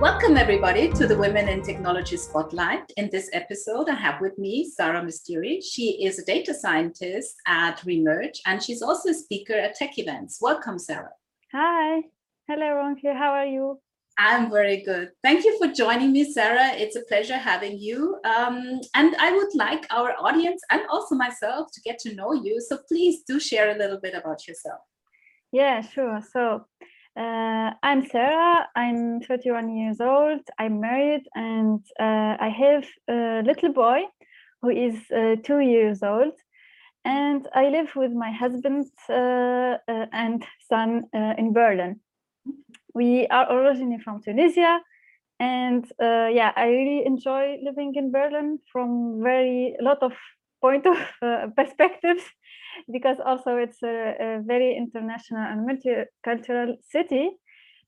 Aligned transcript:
Welcome, 0.00 0.36
everybody, 0.36 0.88
to 0.92 1.06
the 1.06 1.16
Women 1.16 1.48
in 1.48 1.62
Technology 1.62 2.16
Spotlight. 2.16 2.90
In 2.96 3.10
this 3.10 3.28
episode, 3.32 3.88
I 3.88 3.94
have 3.94 4.20
with 4.20 4.38
me 4.38 4.68
Sarah 4.68 5.02
Mestiri. 5.02 5.62
She 5.62 6.04
is 6.04 6.18
a 6.18 6.24
data 6.24 6.54
scientist 6.54 7.36
at 7.46 7.78
Remerge, 7.80 8.40
and 8.46 8.62
she's 8.62 8.82
also 8.82 9.10
a 9.10 9.14
speaker 9.14 9.54
at 9.54 9.74
tech 9.74 9.98
events. 9.98 10.38
Welcome, 10.40 10.78
Sarah. 10.78 11.12
Hi. 11.52 12.02
Hello, 12.48 12.66
Ronke. 12.66 13.16
How 13.16 13.30
are 13.32 13.46
you? 13.46 13.80
I'm 14.24 14.52
very 14.52 14.82
good. 14.84 15.10
Thank 15.24 15.44
you 15.44 15.58
for 15.58 15.66
joining 15.66 16.12
me, 16.12 16.32
Sarah. 16.32 16.70
It's 16.74 16.94
a 16.94 17.02
pleasure 17.08 17.36
having 17.36 17.76
you. 17.76 18.20
Um, 18.24 18.80
and 18.94 19.16
I 19.18 19.32
would 19.32 19.52
like 19.56 19.84
our 19.90 20.14
audience 20.16 20.62
and 20.70 20.82
also 20.88 21.16
myself 21.16 21.72
to 21.72 21.80
get 21.80 21.98
to 22.04 22.14
know 22.14 22.32
you. 22.32 22.60
So 22.60 22.78
please 22.86 23.24
do 23.26 23.40
share 23.40 23.74
a 23.74 23.76
little 23.76 23.98
bit 23.98 24.14
about 24.14 24.46
yourself. 24.46 24.78
Yeah, 25.50 25.80
sure. 25.80 26.20
So 26.32 26.66
uh, 27.18 27.70
I'm 27.82 28.06
Sarah. 28.06 28.68
I'm 28.76 29.22
31 29.22 29.76
years 29.76 30.00
old. 30.00 30.42
I'm 30.56 30.80
married 30.80 31.24
and 31.34 31.80
uh, 31.98 32.36
I 32.38 32.48
have 32.48 32.86
a 33.10 33.42
little 33.44 33.72
boy 33.72 34.02
who 34.60 34.70
is 34.70 34.94
uh, 35.10 35.34
two 35.42 35.58
years 35.58 36.04
old. 36.04 36.34
And 37.04 37.48
I 37.52 37.70
live 37.70 37.90
with 37.96 38.12
my 38.12 38.30
husband 38.30 38.86
uh, 39.08 39.78
uh, 39.88 40.06
and 40.12 40.46
son 40.68 41.06
uh, 41.12 41.34
in 41.36 41.52
Berlin. 41.52 41.98
We 42.94 43.26
are 43.28 43.50
originally 43.52 43.98
from 43.98 44.22
Tunisia. 44.22 44.80
And 45.40 45.84
yeah, 46.00 46.52
I 46.54 46.66
really 46.68 47.04
enjoy 47.04 47.58
living 47.62 47.94
in 47.96 48.12
Berlin 48.12 48.58
from 48.72 49.20
very 49.22 49.74
a 49.80 49.82
lot 49.82 50.02
of 50.02 50.12
point 50.60 50.86
of 50.86 50.96
perspectives 51.56 52.22
because 52.90 53.18
also 53.24 53.56
it's 53.56 53.82
a, 53.82 54.14
a 54.20 54.42
very 54.42 54.76
international 54.76 55.42
and 55.42 55.68
multicultural 55.68 56.76
city. 56.88 57.30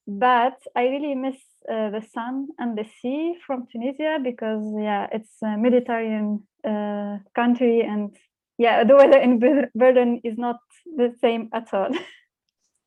But 0.06 0.58
I 0.76 0.88
really 0.88 1.14
miss 1.14 1.36
uh, 1.70 1.90
the 1.90 2.02
sun 2.12 2.48
and 2.58 2.76
the 2.76 2.84
sea 3.00 3.36
from 3.46 3.66
Tunisia 3.70 4.18
because 4.22 4.62
yeah, 4.78 5.06
it's 5.10 5.32
a 5.42 5.56
Mediterranean 5.56 6.46
uh, 6.62 7.18
country 7.34 7.80
and 7.80 8.14
yeah, 8.58 8.84
the 8.84 8.94
weather 8.94 9.18
in 9.18 9.38
Berlin 9.74 10.20
is 10.22 10.36
not 10.36 10.58
the 10.84 11.14
same 11.20 11.48
at 11.52 11.72
all. 11.72 11.90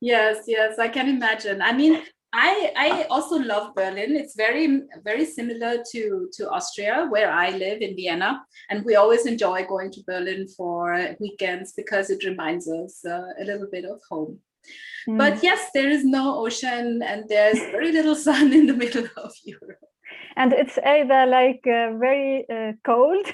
Yes, 0.00 0.44
yes, 0.46 0.78
I 0.78 0.86
can 0.86 1.08
imagine. 1.08 1.60
I 1.60 1.72
mean, 1.72 2.00
I 2.32 2.72
I 2.76 3.06
also 3.10 3.38
love 3.38 3.74
Berlin. 3.74 4.16
It's 4.16 4.36
very 4.36 4.82
very 5.02 5.24
similar 5.24 5.82
to 5.92 6.28
to 6.32 6.50
Austria 6.50 7.06
where 7.08 7.32
I 7.32 7.50
live 7.50 7.80
in 7.80 7.96
Vienna, 7.96 8.44
and 8.70 8.84
we 8.84 8.96
always 8.96 9.26
enjoy 9.26 9.64
going 9.66 9.90
to 9.92 10.02
Berlin 10.06 10.46
for 10.48 11.16
weekends 11.20 11.72
because 11.72 12.10
it 12.10 12.24
reminds 12.24 12.68
us 12.68 13.04
uh, 13.04 13.32
a 13.40 13.44
little 13.44 13.68
bit 13.70 13.84
of 13.84 14.00
home. 14.10 14.40
Mm. 15.08 15.16
But 15.16 15.42
yes, 15.42 15.70
there 15.72 15.88
is 15.88 16.04
no 16.04 16.44
ocean 16.44 17.02
and 17.02 17.24
there's 17.28 17.58
very 17.70 17.92
little 17.92 18.14
sun 18.26 18.52
in 18.52 18.66
the 18.66 18.74
middle 18.74 19.08
of 19.16 19.32
Europe 19.44 19.88
and 20.38 20.52
it's 20.52 20.78
either 20.86 21.26
like 21.26 21.66
uh, 21.66 21.90
very 21.98 22.46
uh, 22.48 22.72
cold 22.84 23.26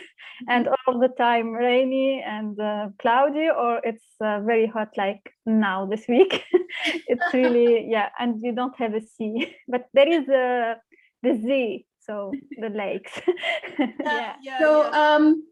and 0.49 0.69
all 0.69 0.99
the 0.99 1.09
time 1.09 1.53
rainy 1.53 2.23
and 2.23 2.59
uh, 2.61 2.89
cloudy 2.99 3.49
or 3.49 3.81
it's 3.85 4.05
uh, 4.21 4.41
very 4.41 4.67
hot 4.67 4.89
like 4.97 5.33
now 5.47 5.87
this 5.87 6.07
week. 6.09 6.45
It's 7.07 7.33
really 7.33 7.87
yeah 7.95 8.09
and 8.19 8.41
you 8.43 8.53
don't 8.53 8.77
have 8.79 8.95
a 8.95 9.01
sea 9.01 9.55
but 9.69 9.87
there 9.95 10.09
is 10.09 10.29
a 10.29 10.73
uh, 10.73 10.75
the 11.23 11.41
sea 11.43 11.87
so 12.01 12.33
the 12.61 12.69
lakes. 12.69 13.13
Yeah, 13.79 14.35
yeah 14.43 14.59
so 14.59 14.83
yeah. 14.83 15.15
um 15.15 15.43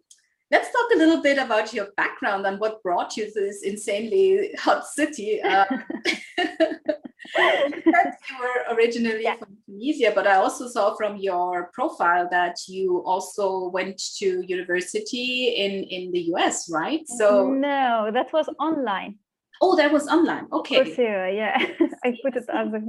let's 0.53 0.70
talk 0.70 0.91
a 0.95 0.98
little 0.98 1.22
bit 1.22 1.39
about 1.39 1.72
your 1.72 1.89
background 1.97 2.47
and 2.47 2.61
what 2.61 2.83
brought 2.83 3.17
you 3.17 3.25
to 3.25 3.41
this 3.41 3.62
insanely 3.62 4.53
hot 4.59 4.86
city 4.86 5.41
uh, 5.42 5.64
you 7.39 8.37
were 8.41 8.75
originally 8.75 9.22
yeah. 9.22 9.37
from 9.37 9.56
Tunisia, 9.66 10.12
but 10.15 10.27
I 10.27 10.37
also 10.37 10.69
saw 10.69 10.94
from 10.97 11.16
your 11.16 11.71
profile 11.72 12.28
that 12.31 12.56
you 12.69 13.03
also 13.06 13.69
went 13.69 14.00
to 14.19 14.43
university 14.47 15.54
in 15.56 15.84
in 15.84 16.12
the 16.12 16.21
US, 16.34 16.71
right? 16.71 17.06
So 17.06 17.48
no, 17.48 18.10
that 18.12 18.32
was 18.32 18.48
online. 18.59 19.19
Oh, 19.62 19.77
that 19.77 19.93
was 19.93 20.09
online. 20.09 20.47
Okay. 20.53 20.84
Coursera, 20.84 21.34
yeah. 21.34 21.56
I 22.04 22.16
put 22.22 22.37
it 22.37 22.44
as 22.53 22.72
a 22.75 22.81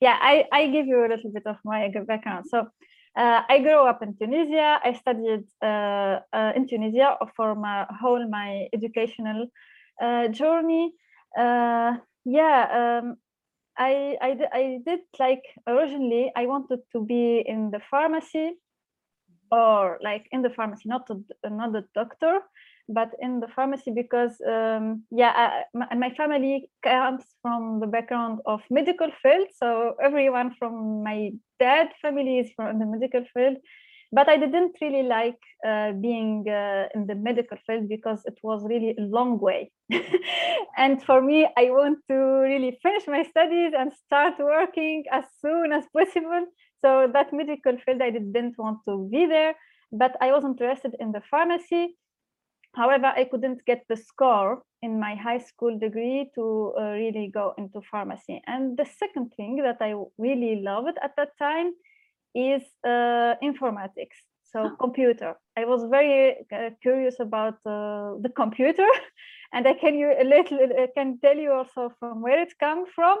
yeah. 0.00 0.18
I 0.20 0.44
I 0.52 0.66
give 0.66 0.86
you 0.86 1.06
a 1.06 1.08
little 1.08 1.30
bit 1.30 1.46
of 1.46 1.56
my 1.64 1.88
background. 2.06 2.46
So. 2.48 2.68
Uh, 3.16 3.42
I 3.48 3.60
grew 3.60 3.86
up 3.88 4.02
in 4.02 4.14
Tunisia. 4.14 4.78
I 4.84 4.92
studied 4.92 5.44
uh, 5.62 6.20
uh, 6.32 6.52
in 6.54 6.68
Tunisia 6.68 7.16
for 7.34 7.54
my 7.54 7.86
whole 8.00 8.28
my 8.28 8.68
educational 8.72 9.46
uh, 10.02 10.28
journey. 10.28 10.92
Yeah, 12.26 13.00
um, 13.00 13.16
I, 13.78 14.16
I, 14.20 14.38
I 14.52 14.78
did 14.84 15.00
like 15.18 15.42
originally 15.68 16.32
I 16.34 16.46
wanted 16.46 16.80
to 16.92 17.04
be 17.04 17.44
in 17.46 17.70
the 17.70 17.80
pharmacy 17.88 18.58
or 19.52 19.98
like 20.02 20.26
in 20.32 20.42
the 20.42 20.50
pharmacy, 20.50 20.88
not 20.88 21.08
a, 21.10 21.50
not 21.50 21.76
a 21.76 21.84
doctor, 21.94 22.40
but 22.88 23.10
in 23.20 23.40
the 23.40 23.48
pharmacy 23.48 23.90
because 23.90 24.40
um, 24.46 25.04
yeah, 25.10 25.64
I, 25.74 25.94
my, 25.94 26.10
family 26.10 26.68
comes 26.82 27.24
from 27.42 27.80
the 27.80 27.86
background 27.86 28.40
of 28.46 28.60
medical 28.70 29.10
field. 29.22 29.48
So 29.56 29.94
everyone 30.02 30.54
from 30.58 31.02
my 31.02 31.32
dad 31.58 31.88
family 32.00 32.38
is 32.38 32.50
from 32.56 32.78
the 32.78 32.86
medical 32.86 33.24
field 33.34 33.58
but 34.12 34.28
I 34.28 34.36
didn't 34.36 34.76
really 34.80 35.02
like 35.02 35.38
uh, 35.66 35.92
being 35.92 36.48
uh, 36.48 36.88
in 36.94 37.06
the 37.06 37.14
medical 37.14 37.58
field 37.66 37.88
because 37.88 38.22
it 38.24 38.38
was 38.42 38.64
really 38.64 38.94
a 38.98 39.02
long 39.02 39.38
way. 39.38 39.70
and 40.76 41.02
for 41.02 41.20
me, 41.20 41.48
I 41.56 41.64
want 41.70 41.98
to 42.08 42.14
really 42.14 42.78
finish 42.82 43.06
my 43.06 43.24
studies 43.24 43.72
and 43.76 43.92
start 44.06 44.34
working 44.38 45.04
as 45.10 45.24
soon 45.42 45.72
as 45.72 45.84
possible. 45.92 46.46
So 46.84 47.10
that 47.12 47.32
medical 47.32 47.76
field, 47.84 48.00
I 48.00 48.10
didn't 48.10 48.56
want 48.58 48.78
to 48.88 49.08
be 49.10 49.26
there, 49.26 49.54
but 49.90 50.16
I 50.20 50.32
was 50.32 50.44
interested 50.44 50.94
in 51.00 51.12
the 51.12 51.22
pharmacy. 51.30 51.96
However, 52.76 53.06
I 53.06 53.24
couldn't 53.24 53.64
get 53.64 53.84
the 53.88 53.96
score 53.96 54.62
in 54.82 55.00
my 55.00 55.14
high 55.14 55.38
school 55.38 55.78
degree 55.78 56.30
to 56.34 56.74
uh, 56.78 56.82
really 56.92 57.30
go 57.32 57.54
into 57.56 57.80
pharmacy. 57.90 58.42
And 58.46 58.76
the 58.76 58.84
second 58.84 59.32
thing 59.36 59.56
that 59.62 59.78
I 59.80 59.94
really 60.18 60.60
loved 60.60 60.98
at 61.02 61.16
that 61.16 61.30
time 61.38 61.72
is 62.34 62.62
uh, 62.84 63.34
informatics 63.42 64.20
so 64.52 64.70
computer 64.80 65.34
i 65.56 65.64
was 65.64 65.84
very 65.90 66.36
uh, 66.52 66.70
curious 66.82 67.16
about 67.20 67.54
uh, 67.66 68.14
the 68.20 68.32
computer 68.34 68.86
and 69.52 69.66
i 69.66 69.74
can 69.74 69.94
you 69.94 70.08
a 70.18 70.24
little 70.24 70.58
I 70.84 70.88
can 70.94 71.18
tell 71.18 71.36
you 71.36 71.52
also 71.52 71.92
from 71.98 72.22
where 72.22 72.40
it 72.40 72.52
comes 72.58 72.88
from 72.94 73.18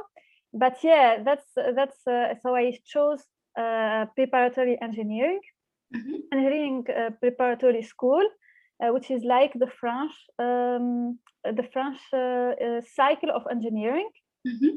but 0.52 0.76
yeah 0.82 1.22
that's 1.22 1.50
that's 1.78 2.06
uh, 2.06 2.34
so 2.42 2.54
i 2.54 2.78
chose 2.84 3.22
uh, 3.58 4.06
preparatory 4.14 4.78
engineering 4.80 5.40
mm-hmm. 5.94 6.16
engineering 6.32 6.86
uh, 6.88 7.10
preparatory 7.20 7.82
school 7.82 8.22
which 8.80 9.10
is 9.10 9.24
like 9.24 9.52
the 9.54 9.70
french 9.80 10.12
um, 10.38 11.18
the 11.44 11.66
french 11.72 11.98
cycle 12.94 13.30
of 13.30 13.42
engineering 13.50 14.08
mm-hmm. 14.46 14.76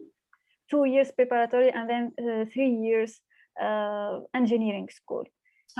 two 0.69 0.85
years 0.85 1.11
preparatory 1.11 1.71
and 1.71 1.89
then 1.89 2.11
three 2.53 2.69
years 2.69 3.21
uh, 3.61 4.19
engineering 4.33 4.89
school. 4.89 5.25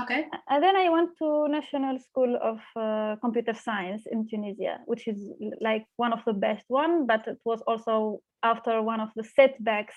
Okay. 0.00 0.26
And 0.48 0.62
then 0.62 0.76
I 0.76 0.88
went 0.88 1.10
to 1.18 1.48
National 1.48 1.98
School 1.98 2.38
of 2.40 2.60
uh, 2.76 3.16
Computer 3.20 3.54
Science 3.54 4.04
in 4.10 4.26
Tunisia, 4.28 4.78
which 4.86 5.08
is 5.08 5.18
like 5.60 5.84
one 5.96 6.12
of 6.12 6.20
the 6.24 6.32
best 6.32 6.64
one, 6.68 7.06
but 7.06 7.26
it 7.26 7.38
was 7.44 7.60
also 7.66 8.20
after 8.42 8.82
one 8.82 9.00
of 9.00 9.10
the 9.16 9.24
setbacks 9.24 9.94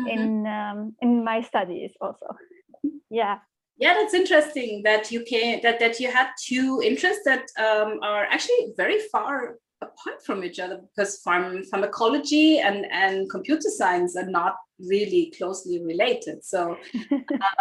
mm-hmm. 0.00 0.08
in 0.08 0.46
um, 0.46 0.94
in 1.00 1.24
my 1.24 1.40
studies 1.40 1.92
also. 2.00 2.26
yeah. 3.10 3.38
Yeah, 3.78 3.94
that's 3.94 4.14
interesting 4.14 4.82
that 4.84 5.10
you 5.10 5.24
can 5.24 5.60
that 5.62 5.80
that 5.80 5.98
you 5.98 6.10
had 6.10 6.28
two 6.40 6.80
interests 6.84 7.22
that 7.24 7.48
um, 7.58 7.98
are 8.02 8.24
actually 8.24 8.72
very 8.76 9.00
far 9.10 9.56
apart 9.82 10.24
from 10.24 10.44
each 10.44 10.58
other 10.58 10.80
because 10.80 11.20
pharm- 11.26 11.66
pharmacology 11.68 12.58
and, 12.58 12.86
and 12.90 13.28
computer 13.30 13.68
science 13.68 14.16
are 14.16 14.30
not 14.30 14.54
really 14.78 15.32
closely 15.36 15.82
related. 15.84 16.44
So, 16.44 16.76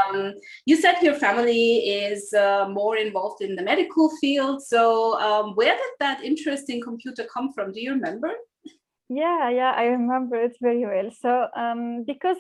um, 0.10 0.34
you 0.66 0.76
said 0.76 1.02
your 1.02 1.16
family 1.16 1.78
is 1.78 2.34
uh, 2.34 2.68
more 2.70 2.98
involved 2.98 3.42
in 3.42 3.56
the 3.56 3.64
medical 3.64 4.10
field. 4.18 4.64
So, 4.64 5.20
um, 5.20 5.56
where 5.56 5.76
did 5.76 5.94
that 6.00 6.24
interest 6.24 6.70
in 6.70 6.82
computer 6.82 7.26
come 7.34 7.52
from? 7.54 7.72
Do 7.72 7.82
you 7.82 7.94
remember? 7.94 8.32
Yeah, 9.10 9.50
yeah, 9.50 9.74
I 9.76 9.86
remember 9.86 10.38
it 10.38 10.56
very 10.62 10.86
well. 10.86 11.12
So, 11.20 11.48
um, 11.56 12.06
because 12.08 12.38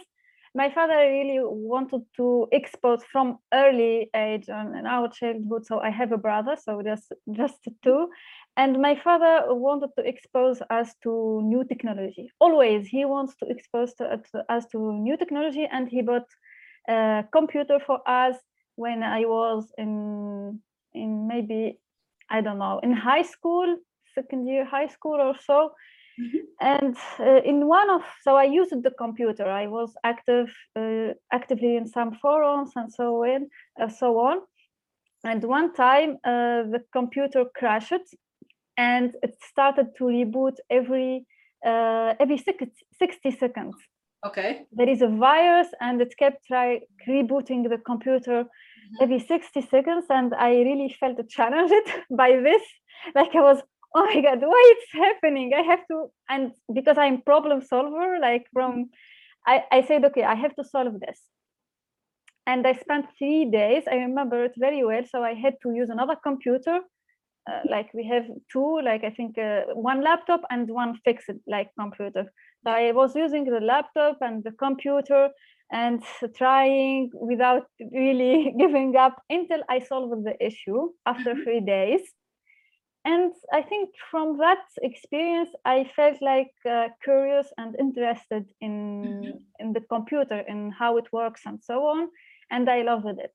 my 0.53 0.69
father 0.69 0.97
really 0.97 1.39
wanted 1.41 2.01
to 2.17 2.47
expose 2.51 3.03
from 3.11 3.37
early 3.53 4.09
age 4.15 4.49
on 4.49 4.75
in 4.75 4.85
our 4.85 5.07
childhood 5.09 5.65
so 5.65 5.79
i 5.79 5.89
have 5.89 6.11
a 6.11 6.17
brother 6.17 6.55
so 6.61 6.81
just 6.81 7.13
just 7.31 7.67
two 7.83 8.09
and 8.57 8.81
my 8.81 8.95
father 8.95 9.43
wanted 9.47 9.89
to 9.97 10.05
expose 10.05 10.61
us 10.69 10.93
to 11.01 11.41
new 11.43 11.63
technology 11.63 12.29
always 12.39 12.87
he 12.87 13.05
wants 13.05 13.35
to 13.37 13.45
expose 13.49 13.93
to, 13.93 14.21
to 14.31 14.43
us 14.51 14.65
to 14.67 14.93
new 14.93 15.17
technology 15.17 15.67
and 15.71 15.87
he 15.87 16.01
bought 16.01 16.27
a 16.89 17.23
computer 17.31 17.79
for 17.85 17.99
us 18.07 18.35
when 18.75 19.03
i 19.03 19.21
was 19.21 19.71
in 19.77 20.59
in 20.93 21.27
maybe 21.27 21.79
i 22.29 22.41
don't 22.41 22.59
know 22.59 22.79
in 22.83 22.91
high 22.91 23.21
school 23.21 23.77
second 24.13 24.47
year 24.47 24.65
high 24.65 24.87
school 24.87 25.19
or 25.19 25.35
so. 25.45 25.71
And 26.59 26.95
uh, 27.19 27.41
in 27.43 27.67
one 27.67 27.89
of 27.89 28.03
so 28.21 28.35
I 28.35 28.43
used 28.43 28.83
the 28.83 28.91
computer. 28.91 29.49
I 29.49 29.67
was 29.67 29.93
active 30.03 30.49
uh, 30.75 31.13
actively 31.31 31.75
in 31.75 31.87
some 31.87 32.13
forums 32.21 32.71
and 32.75 32.91
so 32.93 33.23
on, 33.23 33.47
uh, 33.81 33.89
so 33.89 34.19
on. 34.19 34.41
And 35.23 35.43
one 35.43 35.73
time 35.73 36.17
uh, 36.23 36.63
the 36.73 36.83
computer 36.93 37.45
crashed, 37.55 38.15
and 38.77 39.15
it 39.23 39.35
started 39.41 39.87
to 39.97 40.03
reboot 40.05 40.57
every 40.69 41.25
uh, 41.65 42.13
every 42.19 42.37
60 42.37 43.31
seconds. 43.31 43.75
Okay. 44.25 44.65
There 44.71 44.89
is 44.89 45.01
a 45.01 45.07
virus, 45.07 45.67
and 45.79 46.01
it 46.01 46.15
kept 46.17 46.45
try 46.45 46.81
rebooting 47.07 47.69
the 47.69 47.79
computer 47.79 48.43
mm-hmm. 48.43 49.03
every 49.03 49.19
60 49.19 49.61
seconds, 49.61 50.05
and 50.09 50.33
I 50.35 50.51
really 50.51 50.95
felt 50.99 51.17
challenged 51.29 51.87
by 52.11 52.37
this. 52.37 52.61
Like 53.15 53.35
I 53.35 53.41
was 53.41 53.61
oh 53.95 54.05
my 54.05 54.21
god 54.21 54.41
why 54.41 54.73
it's 54.75 54.91
happening? 54.93 55.53
I 55.53 55.61
have 55.61 55.85
to 55.89 56.07
and 56.29 56.51
because 56.73 56.97
i'm 56.97 57.21
problem 57.21 57.61
solver 57.61 58.19
like 58.19 58.45
from 58.53 58.89
i 59.45 59.63
i 59.71 59.81
said 59.81 60.05
okay 60.05 60.23
i 60.23 60.35
have 60.35 60.55
to 60.55 60.63
solve 60.63 60.99
this. 60.99 61.21
And 62.47 62.65
i 62.65 62.73
spent 62.73 63.05
three 63.17 63.45
days 63.45 63.83
i 63.91 63.95
remember 63.95 64.43
it 64.45 64.53
very 64.57 64.83
well 64.83 65.03
so 65.09 65.23
i 65.23 65.33
had 65.33 65.55
to 65.63 65.73
use 65.73 65.89
another 65.89 66.15
computer 66.15 66.79
uh, 67.49 67.61
like 67.69 67.93
we 67.93 68.05
have 68.05 68.25
two 68.51 68.81
like 68.83 69.03
i 69.03 69.09
think 69.09 69.37
uh, 69.37 69.61
one 69.73 70.03
laptop 70.03 70.41
and 70.49 70.69
one 70.69 70.97
fixed 71.05 71.29
like 71.47 71.69
computer. 71.79 72.25
So 72.63 72.71
i 72.71 72.91
was 72.91 73.15
using 73.15 73.45
the 73.45 73.59
laptop 73.59 74.17
and 74.21 74.43
the 74.43 74.51
computer 74.51 75.29
and 75.71 76.03
trying 76.37 77.09
without 77.13 77.63
really 77.93 78.53
giving 78.59 78.95
up 78.95 79.21
until 79.29 79.61
i 79.69 79.79
solved 79.79 80.23
the 80.25 80.35
issue 80.45 80.89
after 81.05 81.33
mm-hmm. 81.33 81.43
three 81.43 81.61
days 81.61 82.01
and 83.05 83.33
i 83.51 83.61
think 83.61 83.89
from 84.09 84.37
that 84.37 84.63
experience 84.81 85.49
i 85.65 85.89
felt 85.95 86.21
like 86.21 86.53
uh, 86.69 86.87
curious 87.03 87.47
and 87.57 87.75
interested 87.79 88.45
in 88.61 89.03
mm-hmm. 89.03 89.37
in 89.59 89.73
the 89.73 89.81
computer 89.81 90.39
in 90.47 90.71
how 90.71 90.97
it 90.97 91.11
works 91.11 91.41
and 91.45 91.63
so 91.63 91.85
on 91.85 92.09
and 92.51 92.69
i 92.69 92.81
loved 92.81 93.19
it 93.19 93.33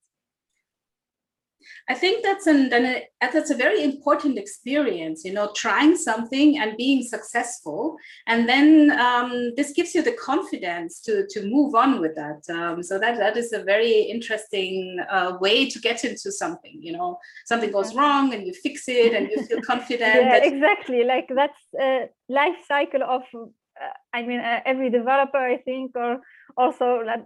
I 1.88 1.94
think 1.94 2.24
that's 2.24 2.46
an, 2.46 2.72
an, 2.72 3.02
that's 3.20 3.50
a 3.50 3.54
very 3.54 3.82
important 3.82 4.38
experience, 4.38 5.24
you 5.24 5.32
know, 5.32 5.50
trying 5.54 5.96
something 5.96 6.58
and 6.58 6.76
being 6.76 7.02
successful, 7.02 7.96
and 8.26 8.48
then 8.48 8.90
um, 8.98 9.52
this 9.56 9.72
gives 9.72 9.94
you 9.94 10.02
the 10.02 10.12
confidence 10.12 11.00
to 11.02 11.26
to 11.30 11.46
move 11.46 11.74
on 11.74 12.00
with 12.00 12.14
that. 12.16 12.42
Um, 12.52 12.82
so 12.82 12.98
that 12.98 13.18
that 13.18 13.36
is 13.36 13.52
a 13.52 13.62
very 13.62 14.02
interesting 14.02 14.98
uh, 15.10 15.36
way 15.40 15.68
to 15.70 15.78
get 15.78 16.04
into 16.04 16.32
something. 16.32 16.78
You 16.80 16.92
know, 16.92 17.18
something 17.46 17.70
goes 17.70 17.94
wrong 17.94 18.34
and 18.34 18.46
you 18.46 18.52
fix 18.52 18.88
it 18.88 19.14
and 19.14 19.30
you 19.30 19.42
feel 19.44 19.62
confident. 19.72 20.22
yeah, 20.26 20.44
exactly. 20.44 21.04
Like 21.04 21.28
that's 21.34 21.60
a 21.80 22.08
life 22.28 22.58
cycle 22.66 23.02
of. 23.02 23.22
Uh, 23.34 23.88
I 24.14 24.22
mean, 24.22 24.40
uh, 24.40 24.60
every 24.64 24.88
developer, 24.88 25.36
I 25.36 25.58
think, 25.58 25.92
or 25.94 26.20
also 26.56 27.02
like 27.04 27.24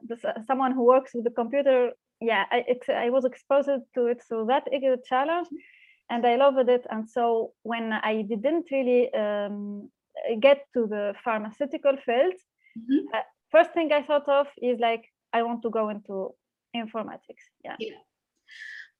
someone 0.48 0.72
who 0.72 0.84
works 0.84 1.12
with 1.14 1.22
the 1.22 1.30
computer 1.30 1.92
yeah, 2.20 2.44
I 2.50 2.64
I 2.88 3.10
was 3.10 3.24
exposed 3.24 3.68
to 3.94 4.06
it 4.06 4.22
so 4.26 4.44
that 4.46 4.68
a 4.72 4.96
challenge, 5.08 5.48
and 6.10 6.26
I 6.26 6.36
loved 6.36 6.68
it. 6.68 6.86
And 6.90 7.08
so 7.08 7.52
when 7.62 7.92
I 7.92 8.22
didn't 8.22 8.66
really 8.70 9.12
um, 9.14 9.90
get 10.40 10.66
to 10.74 10.86
the 10.86 11.14
pharmaceutical 11.24 11.96
field, 12.04 12.34
mm-hmm. 12.78 13.14
uh, 13.14 13.22
first 13.50 13.72
thing 13.72 13.92
I 13.92 14.02
thought 14.02 14.28
of 14.28 14.46
is 14.60 14.78
like 14.80 15.04
I 15.32 15.42
want 15.42 15.62
to 15.62 15.70
go 15.70 15.88
into 15.88 16.34
informatics. 16.76 17.44
Yeah. 17.64 17.76
yeah. 17.78 17.96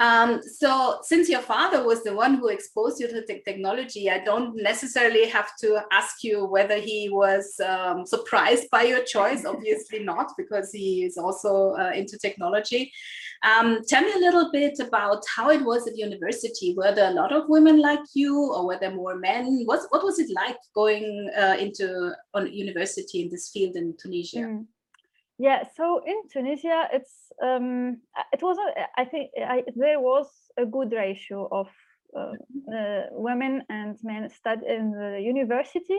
Um, 0.01 0.41
so 0.43 0.99
since 1.03 1.29
your 1.29 1.43
father 1.43 1.85
was 1.85 2.03
the 2.03 2.15
one 2.15 2.35
who 2.35 2.49
exposed 2.49 3.01
you 3.01 3.09
to 3.09 3.21
the 3.21 3.41
technology, 3.45 4.11
I 4.11 4.25
don't 4.25 4.57
necessarily 4.57 5.29
have 5.29 5.51
to 5.61 5.83
ask 5.93 6.25
you 6.25 6.47
whether 6.47 6.77
he 6.77 7.11
was 7.11 7.61
um, 7.61 8.07
surprised 8.07 8.71
by 8.71 8.85
your 8.85 9.03
choice. 9.05 9.45
Obviously 9.51 10.03
not, 10.03 10.33
because 10.39 10.73
he 10.73 11.05
is 11.05 11.19
also 11.19 11.75
uh, 11.75 11.93
into 11.95 12.19
technology. 12.19 12.91
Um, 13.43 13.81
tell 13.87 14.03
me 14.03 14.13
a 14.15 14.19
little 14.19 14.51
bit 14.51 14.79
about 14.81 15.23
how 15.37 15.51
it 15.51 15.63
was 15.63 15.87
at 15.87 15.99
university. 15.99 16.75
Were 16.75 16.95
there 16.95 17.11
a 17.11 17.15
lot 17.15 17.33
of 17.33 17.51
women 17.51 17.79
like 17.79 18.01
you, 18.15 18.35
or 18.53 18.67
were 18.67 18.79
there 18.81 18.95
more 18.95 19.17
men? 19.17 19.63
What 19.67 19.81
what 19.91 20.03
was 20.03 20.19
it 20.19 20.31
like 20.35 20.57
going 20.75 21.31
uh, 21.39 21.57
into 21.59 22.13
on 22.33 22.51
university 22.53 23.23
in 23.23 23.29
this 23.29 23.51
field 23.51 23.77
in 23.77 23.95
Tunisia? 24.01 24.41
Mm. 24.41 24.67
Yeah, 25.41 25.65
so 25.75 26.03
in 26.07 26.29
Tunisia, 26.31 26.89
it's 26.93 27.33
um, 27.43 28.03
it 28.31 28.43
was 28.43 28.59
a, 28.59 29.01
I 29.01 29.07
think 29.07 29.31
I, 29.39 29.65
there 29.75 29.99
was 29.99 30.27
a 30.59 30.67
good 30.67 30.93
ratio 30.93 31.49
of 31.51 31.67
uh, 32.15 32.35
uh, 32.71 33.07
women 33.13 33.63
and 33.71 33.97
men 34.03 34.29
study 34.29 34.67
in 34.69 34.91
the 34.91 35.19
university, 35.19 35.99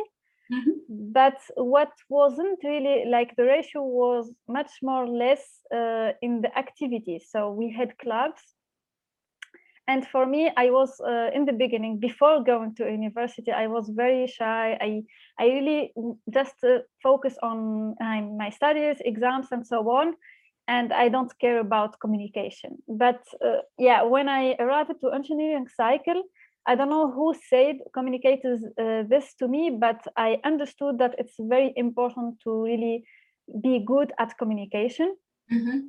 mm-hmm. 0.53 0.71
but 1.11 1.39
what 1.55 1.89
wasn't 2.07 2.59
really 2.63 3.05
like 3.09 3.35
the 3.35 3.45
ratio 3.45 3.81
was 3.81 4.31
much 4.47 4.73
more 4.83 5.07
less 5.07 5.43
uh, 5.73 6.11
in 6.21 6.41
the 6.41 6.55
activities. 6.55 7.25
So 7.31 7.49
we 7.51 7.71
had 7.71 7.97
clubs 7.97 8.43
and 9.91 10.07
for 10.13 10.25
me 10.25 10.43
i 10.63 10.67
was 10.69 10.91
uh, 11.11 11.29
in 11.37 11.43
the 11.45 11.57
beginning 11.63 11.99
before 12.07 12.43
going 12.51 12.73
to 12.75 12.91
university 13.01 13.51
i 13.51 13.67
was 13.67 13.85
very 14.03 14.27
shy. 14.27 14.77
I 14.89 14.91
i 15.43 15.45
really 15.57 15.81
just 16.37 16.57
uh, 16.63 16.79
focus 17.03 17.35
on 17.49 17.57
uh, 18.05 18.21
my 18.43 18.49
studies 18.59 18.97
exams 19.11 19.47
and 19.51 19.63
so 19.65 19.79
on 19.99 20.07
and 20.67 20.93
i 21.03 21.09
don't 21.09 21.33
care 21.43 21.59
about 21.59 21.99
communication. 22.03 22.71
But 22.87 23.21
uh, 23.47 23.61
yeah 23.87 24.01
when 24.03 24.27
i 24.29 24.55
arrived 24.63 24.95
to 25.01 25.15
engineering 25.19 25.67
cycle 25.81 26.21
i 26.69 26.75
don't 26.75 26.93
know 26.95 27.07
who 27.17 27.27
said 27.51 27.75
communicators 27.97 28.61
uh, 28.83 29.03
this 29.11 29.25
to 29.39 29.45
me 29.47 29.63
but 29.85 29.99
i 30.27 30.29
understood 30.51 30.93
that 31.01 31.15
it's 31.21 31.37
very 31.55 31.73
important 31.75 32.39
to 32.43 32.51
really 32.69 33.03
be 33.65 33.83
good 33.93 34.09
at 34.23 34.37
communication. 34.37 35.09
Mm-hmm 35.51 35.79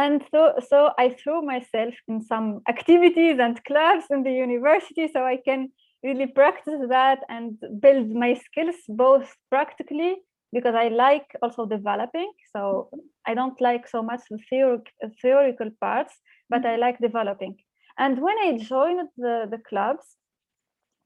and 0.00 0.22
so 0.30 0.40
so 0.70 0.78
i 1.02 1.06
threw 1.18 1.38
myself 1.42 1.94
in 2.10 2.18
some 2.30 2.46
activities 2.74 3.38
and 3.44 3.62
clubs 3.70 4.06
in 4.14 4.22
the 4.22 4.34
university 4.46 5.04
so 5.14 5.24
i 5.34 5.36
can 5.48 5.68
really 6.06 6.26
practice 6.40 6.82
that 6.88 7.20
and 7.28 7.58
build 7.80 8.08
my 8.24 8.32
skills 8.46 8.78
both 8.88 9.28
practically 9.50 10.12
because 10.52 10.74
i 10.74 10.88
like 10.88 11.28
also 11.42 11.66
developing. 11.66 12.30
So 12.54 12.90
i 13.26 13.34
don't 13.34 13.60
like 13.60 13.88
so 13.88 14.02
much 14.02 14.22
the 14.30 14.38
theoric, 14.48 14.86
theoretical 15.20 15.70
parts 15.80 16.14
but 16.50 16.64
i 16.64 16.68
mm-hmm. 16.68 16.80
like 16.80 16.98
developing. 17.08 17.56
And 17.98 18.22
when 18.22 18.38
i 18.46 18.58
joined 18.72 19.08
the, 19.16 19.34
the 19.52 19.60
clubs 19.68 20.06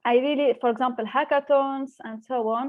i 0.05 0.15
really 0.27 0.49
for 0.61 0.69
example 0.69 1.05
hackathons 1.15 1.91
and 2.07 2.23
so 2.29 2.37
on 2.59 2.65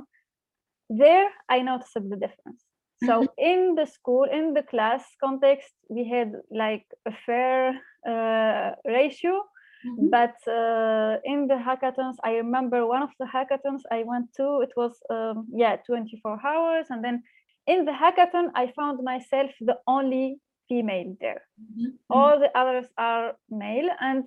there 1.03 1.29
i 1.49 1.59
noticed 1.61 1.95
the 2.13 2.21
difference 2.25 2.63
so 3.07 3.27
in 3.39 3.75
the 3.75 3.87
school 3.87 4.25
in 4.25 4.55
the 4.55 4.63
class 4.63 5.05
context 5.23 5.73
we 5.89 6.09
had 6.09 6.33
like 6.51 6.87
a 7.07 7.13
fair 7.27 7.81
uh, 8.09 8.73
ratio 8.85 9.43
mm-hmm. 9.87 10.09
but 10.11 10.37
uh, 10.49 11.17
in 11.25 11.47
the 11.47 11.55
hackathons 11.55 12.17
i 12.25 12.33
remember 12.35 12.87
one 12.87 13.03
of 13.03 13.11
the 13.19 13.27
hackathons 13.27 13.83
i 13.91 14.03
went 14.05 14.27
to 14.35 14.61
it 14.61 14.73
was 14.77 14.93
um, 15.11 15.47
yeah 15.53 15.77
24 15.87 16.41
hours 16.47 16.87
and 16.91 17.05
then 17.05 17.23
in 17.67 17.85
the 17.85 17.93
hackathon 17.93 18.51
i 18.55 18.71
found 18.77 19.03
myself 19.03 19.51
the 19.61 19.77
only 19.87 20.37
female 20.69 21.17
there 21.21 21.43
mm-hmm. 21.61 21.91
all 22.11 22.39
the 22.39 22.51
others 22.59 22.87
are 22.99 23.35
male 23.51 23.89
and 24.01 24.25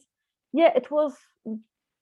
yeah 0.53 0.71
it 0.75 0.89
was 0.91 1.13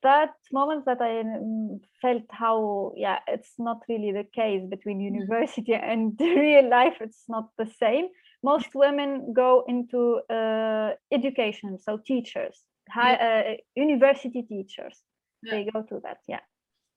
that 0.05 0.35
moment 0.51 0.85
that 0.85 1.01
I 1.01 1.13
mm, 1.23 1.79
felt 2.01 2.27
how 2.29 2.93
yeah 2.95 3.19
it's 3.27 3.53
not 3.57 3.79
really 3.89 4.11
the 4.11 4.27
case 4.41 4.63
between 4.75 4.97
mm-hmm. 4.99 5.15
university 5.15 5.73
and 5.91 6.15
real 6.19 6.69
life 6.69 6.97
it's 7.01 7.23
not 7.27 7.49
the 7.57 7.69
same 7.83 8.05
most 8.43 8.69
women 8.75 9.33
go 9.33 9.51
into 9.67 9.99
uh, 10.37 10.91
education 11.11 11.79
so 11.85 11.97
teachers 11.97 12.55
high, 12.89 13.15
uh, 13.15 13.43
university 13.75 14.41
teachers 14.43 14.97
yeah. 15.43 15.51
they 15.51 15.61
go 15.73 15.81
to 15.81 15.99
that 16.05 16.19
yeah 16.27 16.45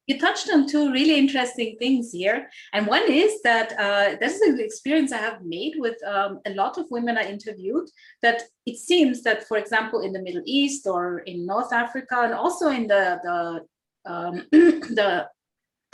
you 0.09 0.19
touched 0.19 0.51
on 0.51 0.67
two 0.67 0.91
really 0.91 1.17
interesting 1.19 1.77
things 1.79 2.11
here. 2.11 2.49
And 2.73 2.87
one 2.87 3.11
is 3.11 3.43
that 3.43 3.73
uh, 3.79 4.17
this 4.19 4.41
is 4.41 4.55
an 4.55 4.61
experience 4.61 5.13
I 5.13 5.19
have 5.19 5.45
made 5.45 5.75
with 5.77 6.03
um, 6.05 6.41
a 6.47 6.55
lot 6.55 6.79
of 6.79 6.87
women 6.91 7.19
I 7.19 7.31
interviewed. 7.31 7.89
That 8.23 8.43
it 8.67 8.79
seems 8.79 9.23
that, 9.23 9.47
for 9.47 9.59
example, 9.59 10.01
in 10.01 10.13
the 10.13 10.23
Middle 10.23 10.43
East 10.47 10.87
or 10.87 11.19
in 11.21 11.47
North 11.47 11.73
Africa, 11.73 12.23
and 12.23 12.35
also 12.35 12.71
in 12.71 12.87
the 12.87 13.21
the 13.23 14.11
um, 14.11 14.47
the 14.51 15.29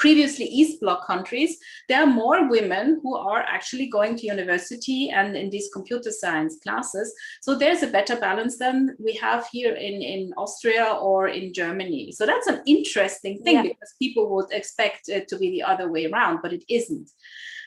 previously 0.04 0.44
East 0.44 0.82
Bloc 0.82 1.06
countries, 1.06 1.56
there 1.88 2.02
are 2.02 2.06
more 2.23 2.46
women 2.50 3.00
who 3.02 3.16
are 3.16 3.40
actually 3.40 3.87
going 3.87 4.14
to 4.16 4.26
university 4.26 5.08
and 5.08 5.34
in 5.34 5.49
these 5.49 5.70
computer 5.73 6.11
science 6.11 6.58
classes. 6.62 7.11
So 7.40 7.54
there's 7.54 7.82
a 7.82 7.87
better 7.87 8.16
balance 8.16 8.58
than 8.58 8.94
we 9.02 9.14
have 9.14 9.49
here 9.50 9.75
in, 9.75 10.02
in 10.02 10.34
Austria 10.37 10.84
or 11.00 11.28
in 11.28 11.54
Germany. 11.54 12.12
So 12.12 12.26
that's 12.26 12.49
an 12.49 12.61
interesting 12.66 13.42
thing 13.44 13.54
yeah. 13.54 13.62
because 13.62 13.94
people 13.99 14.28
would 14.34 14.52
expect 14.52 15.08
it 15.08 15.26
to 15.28 15.38
be 15.38 15.50
the 15.52 15.62
other 15.62 15.90
way 15.90 16.04
around, 16.04 16.40
but 16.42 16.52
it 16.52 16.64
isn't. 16.68 17.08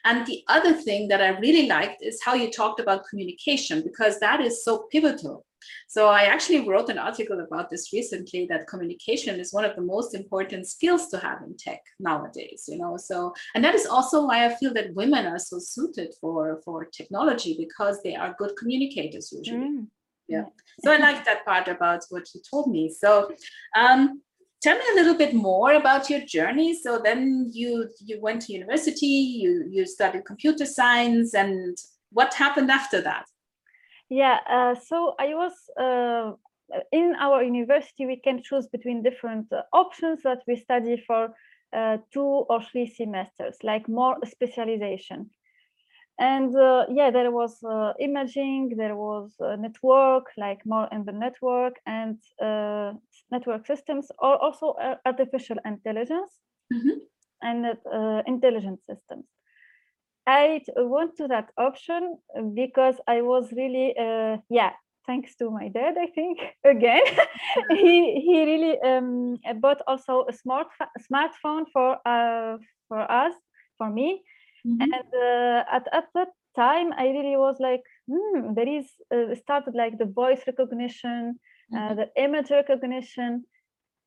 And 0.06 0.24
the 0.28 0.44
other 0.48 0.74
thing 0.74 1.08
that 1.08 1.24
I 1.24 1.40
really 1.40 1.68
liked 1.68 2.04
is 2.04 2.22
how 2.24 2.36
you 2.36 2.52
talked 2.52 2.80
about 2.80 3.08
communication, 3.10 3.82
because 3.82 4.20
that 4.20 4.42
is 4.42 4.64
so 4.64 4.86
pivotal 4.92 5.47
So 5.88 6.08
I 6.08 6.24
actually 6.24 6.68
wrote 6.68 6.90
an 6.90 6.98
article 6.98 7.40
about 7.40 7.70
this 7.70 7.92
recently 7.94 8.46
that 8.48 8.68
communication 8.68 9.40
is 9.40 9.54
one 9.54 9.66
of 9.66 9.76
the 9.76 9.82
most 9.82 10.14
important 10.14 10.68
skills 10.68 11.08
to 11.10 11.18
have 11.20 11.42
in 11.44 11.56
tech 11.58 11.82
nowadays, 12.00 12.66
you 12.68 12.78
know. 12.78 12.98
So 12.98 13.34
and 13.56 13.64
that 13.64 13.76
is 13.76 13.86
also 13.86 14.26
why 14.26 14.46
I 14.46 14.56
feel 14.56 14.74
that 14.74 14.94
women 14.94 15.26
are 15.26 15.40
so 15.40 15.60
suited 15.60 16.14
for 16.20 16.62
for 16.64 16.86
technology 16.86 17.56
because 17.58 18.02
they 18.04 18.16
are 18.16 18.36
good 18.38 18.52
communicators 18.58 19.32
usually. 19.32 19.70
Mm. 19.70 19.88
Yeah. 20.28 20.46
So 20.84 20.92
I 20.92 20.98
like 20.98 21.24
that 21.26 21.46
part 21.46 21.68
about 21.68 22.04
what 22.10 22.28
you 22.34 22.42
told 22.50 22.70
me. 22.70 22.90
So 22.90 23.32
um 23.78 24.22
tell 24.62 24.78
me 24.78 24.84
a 24.92 24.96
little 24.96 25.16
bit 25.16 25.34
more 25.34 25.74
about 25.74 26.10
your 26.10 26.22
journey 26.22 26.74
so 26.74 27.00
then 27.04 27.50
you 27.54 27.88
you 28.02 28.20
went 28.20 28.42
to 28.42 28.54
university 28.54 29.06
you 29.06 29.66
you 29.70 29.86
studied 29.86 30.26
computer 30.26 30.66
science 30.66 31.36
and 31.36 31.78
what 32.12 32.34
happened 32.34 32.72
after 32.72 33.00
that 33.02 33.26
yeah 34.10 34.40
uh, 34.50 34.76
so 34.76 35.16
i 35.20 35.34
was 35.34 35.54
uh, 35.80 36.32
in 36.92 37.16
our 37.20 37.44
university 37.44 38.06
we 38.06 38.18
can 38.18 38.42
choose 38.42 38.68
between 38.68 39.04
different 39.04 39.52
uh, 39.52 39.62
options 39.74 40.24
that 40.24 40.40
we 40.48 40.56
study 40.56 41.02
for 41.08 41.30
uh, 41.74 41.98
two 42.14 42.46
or 42.50 42.62
three 42.62 42.88
semesters 42.88 43.58
like 43.64 43.88
more 43.90 44.18
specialization 44.26 45.30
and 46.20 46.56
uh, 46.56 46.86
yeah 46.90 47.12
there 47.12 47.32
was 47.32 47.64
uh, 47.64 47.94
imaging 48.00 48.74
there 48.78 48.96
was 48.96 49.36
network 49.60 50.26
like 50.38 50.66
more 50.66 50.88
in 50.92 51.04
the 51.06 51.12
network 51.12 51.76
and 51.86 52.18
network 53.32 53.68
systems 53.68 54.10
or 54.20 54.42
also 54.42 54.76
artificial 55.06 55.58
intelligence 55.66 56.32
mm-hmm. 56.74 57.00
and 57.42 57.66
uh, 57.66 58.22
intelligent 58.26 58.80
systems. 58.90 59.26
I 60.28 60.62
went 60.76 61.16
to 61.18 61.28
that 61.30 61.52
option 61.58 62.18
because 62.54 62.96
I 63.08 63.22
was 63.22 63.52
really, 63.54 63.96
uh, 63.98 64.38
yeah, 64.50 64.72
thanks 65.06 65.36
to 65.38 65.50
my 65.50 65.70
dad, 65.70 65.96
I 65.98 66.08
think 66.08 66.40
again, 66.66 67.02
he 67.70 68.20
he 68.20 68.46
really 68.46 68.80
um, 68.82 69.38
bought 69.62 69.82
also 69.88 70.26
a 70.30 70.34
smart 70.34 70.68
smartphone 71.10 71.66
for 71.72 71.98
uh, 72.06 72.58
for 72.90 73.10
us, 73.10 73.34
for 73.78 73.90
me, 73.90 74.22
mm-hmm. 74.68 74.82
and 74.82 74.94
uh, 74.94 75.64
at 75.72 75.88
at 75.94 76.08
that 76.14 76.30
time 76.56 76.92
I 76.98 77.08
really 77.08 77.38
was 77.38 77.56
like, 77.60 77.84
hmm, 78.12 78.54
there 78.54 78.68
is 78.68 78.86
uh, 79.14 79.34
started 79.36 79.76
like 79.76 79.98
the 79.98 80.12
voice 80.22 80.42
recognition, 80.46 81.40
uh, 81.74 81.78
mm-hmm. 81.78 81.96
the 81.96 82.08
image 82.22 82.52
recognition 82.52 83.46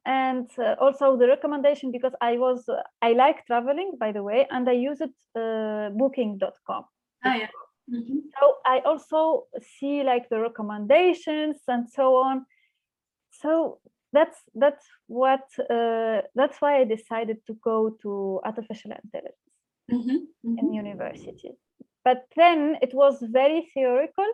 and 0.07 0.49
uh, 0.59 0.75
also 0.80 1.16
the 1.16 1.26
recommendation 1.26 1.92
because 1.92 2.12
i 2.21 2.37
was 2.37 2.69
uh, 2.69 2.83
i 3.02 3.12
like 3.12 3.45
traveling 3.47 3.92
by 3.99 4.11
the 4.12 4.23
way 4.23 4.47
and 4.50 4.69
i 4.69 4.73
use 4.73 5.00
it 5.00 5.12
uh, 5.37 5.90
booking.com 5.90 6.85
oh, 7.25 7.35
yeah. 7.35 7.49
Mm-hmm. 7.92 8.19
so 8.38 8.54
i 8.64 8.78
also 8.80 9.47
see 9.61 10.02
like 10.02 10.28
the 10.30 10.40
recommendations 10.40 11.59
and 11.69 11.88
so 11.88 12.16
on 12.16 12.47
so 13.30 13.78
that's 14.12 14.38
that's 14.54 14.87
what 15.07 15.42
uh, 15.71 16.23
that's 16.35 16.61
why 16.61 16.78
i 16.78 16.85
decided 16.85 17.38
to 17.47 17.54
go 17.62 17.90
to 18.02 18.40
artificial 18.45 18.92
intelligence 18.92 19.37
mm-hmm. 19.92 20.16
Mm-hmm. 20.49 20.59
in 20.59 20.73
university 20.73 21.52
but 22.04 22.25
then 22.37 22.76
it 22.80 22.95
was 22.95 23.19
very 23.21 23.71
theoretical 23.75 24.33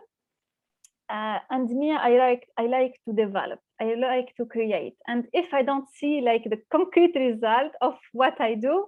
uh, 1.09 1.39
and 1.49 1.69
me 1.69 1.91
i 1.91 2.17
like 2.17 2.47
i 2.57 2.67
like 2.67 2.95
to 3.05 3.13
develop 3.13 3.59
i 3.81 3.95
like 3.95 4.35
to 4.37 4.45
create. 4.45 4.95
And 5.07 5.25
if 5.33 5.53
i 5.53 5.61
don't 5.61 5.87
see 5.89 6.21
like 6.21 6.43
the 6.43 6.59
concrete 6.71 7.15
result 7.15 7.71
of 7.81 7.95
what 8.13 8.39
i 8.39 8.55
do 8.55 8.85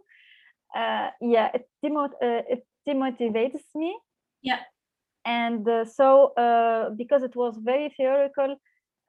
uh, 0.75 1.10
yeah 1.22 1.50
it, 1.53 1.67
demot- 1.84 2.22
uh, 2.22 2.43
it 2.48 2.65
demotivates 2.88 3.63
me. 3.75 3.98
Yeah. 4.41 4.60
And 5.25 5.67
uh, 5.67 5.86
so 5.86 6.34
uh, 6.34 6.91
because 6.91 7.24
it 7.24 7.36
was 7.36 7.58
very 7.62 7.93
theoretical 7.96 8.55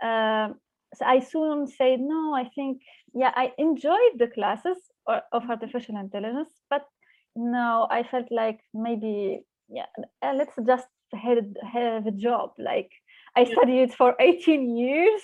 uh, 0.02 0.49
so 0.94 1.04
i 1.04 1.20
soon 1.20 1.66
said 1.66 2.00
no 2.00 2.34
i 2.34 2.44
think 2.54 2.82
yeah 3.14 3.32
i 3.37 3.52
enjoyed 3.58 4.14
the 4.18 4.26
classes 4.26 4.76
of 5.06 5.42
artificial 5.49 5.96
intelligence 5.96 6.50
but 6.68 6.84
no 7.37 7.87
i 7.90 8.02
felt 8.02 8.26
like 8.30 8.60
maybe 8.75 9.40
yeah 9.68 9.87
let's 10.22 10.56
just 10.66 10.88
had 11.12 11.56
have 11.72 12.06
a 12.06 12.12
job. 12.12 12.50
Like 12.58 12.90
i 13.37 13.44
studied 13.44 13.94
for 13.94 14.14
18 14.20 14.76
years 14.76 15.22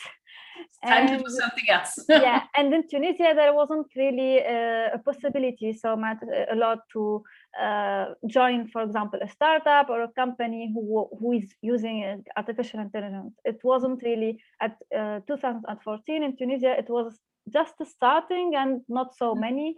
time 0.85 1.07
and, 1.07 1.19
to 1.19 1.25
do 1.25 1.31
something 1.31 1.69
else 1.69 2.05
yeah 2.09 2.43
and 2.57 2.73
in 2.73 2.87
tunisia 2.89 3.33
there 3.35 3.53
wasn't 3.53 3.87
really 3.97 4.45
uh, 4.45 4.89
a 4.95 5.01
possibility 5.05 5.73
so 5.73 5.97
much 5.97 6.19
uh, 6.23 6.55
a 6.55 6.57
lot 6.57 6.79
to 6.93 7.23
uh, 7.61 8.07
join 8.27 8.69
for 8.69 8.83
example 8.83 9.19
a 9.23 9.29
startup 9.29 9.89
or 9.89 10.03
a 10.03 10.13
company 10.13 10.73
who 10.75 11.09
who 11.19 11.33
is 11.33 11.55
using 11.63 12.05
uh, 12.05 12.17
artificial 12.37 12.81
intelligence 12.81 13.35
it 13.45 13.59
wasn't 13.63 14.03
really 14.03 14.39
at 14.61 14.77
uh, 14.97 15.21
2014 15.27 16.23
in 16.23 16.37
tunisia 16.37 16.73
it 16.79 16.89
was 16.89 17.19
just 17.53 17.75
starting 17.87 18.55
and 18.57 18.81
not 18.89 19.15
so 19.17 19.33
mm-hmm. 19.33 19.41
many 19.41 19.75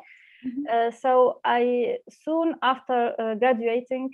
mm-hmm. 0.46 0.64
Uh, 0.72 0.90
so 0.90 1.40
i 1.44 1.96
soon 2.24 2.54
after 2.62 3.14
graduating 3.40 4.10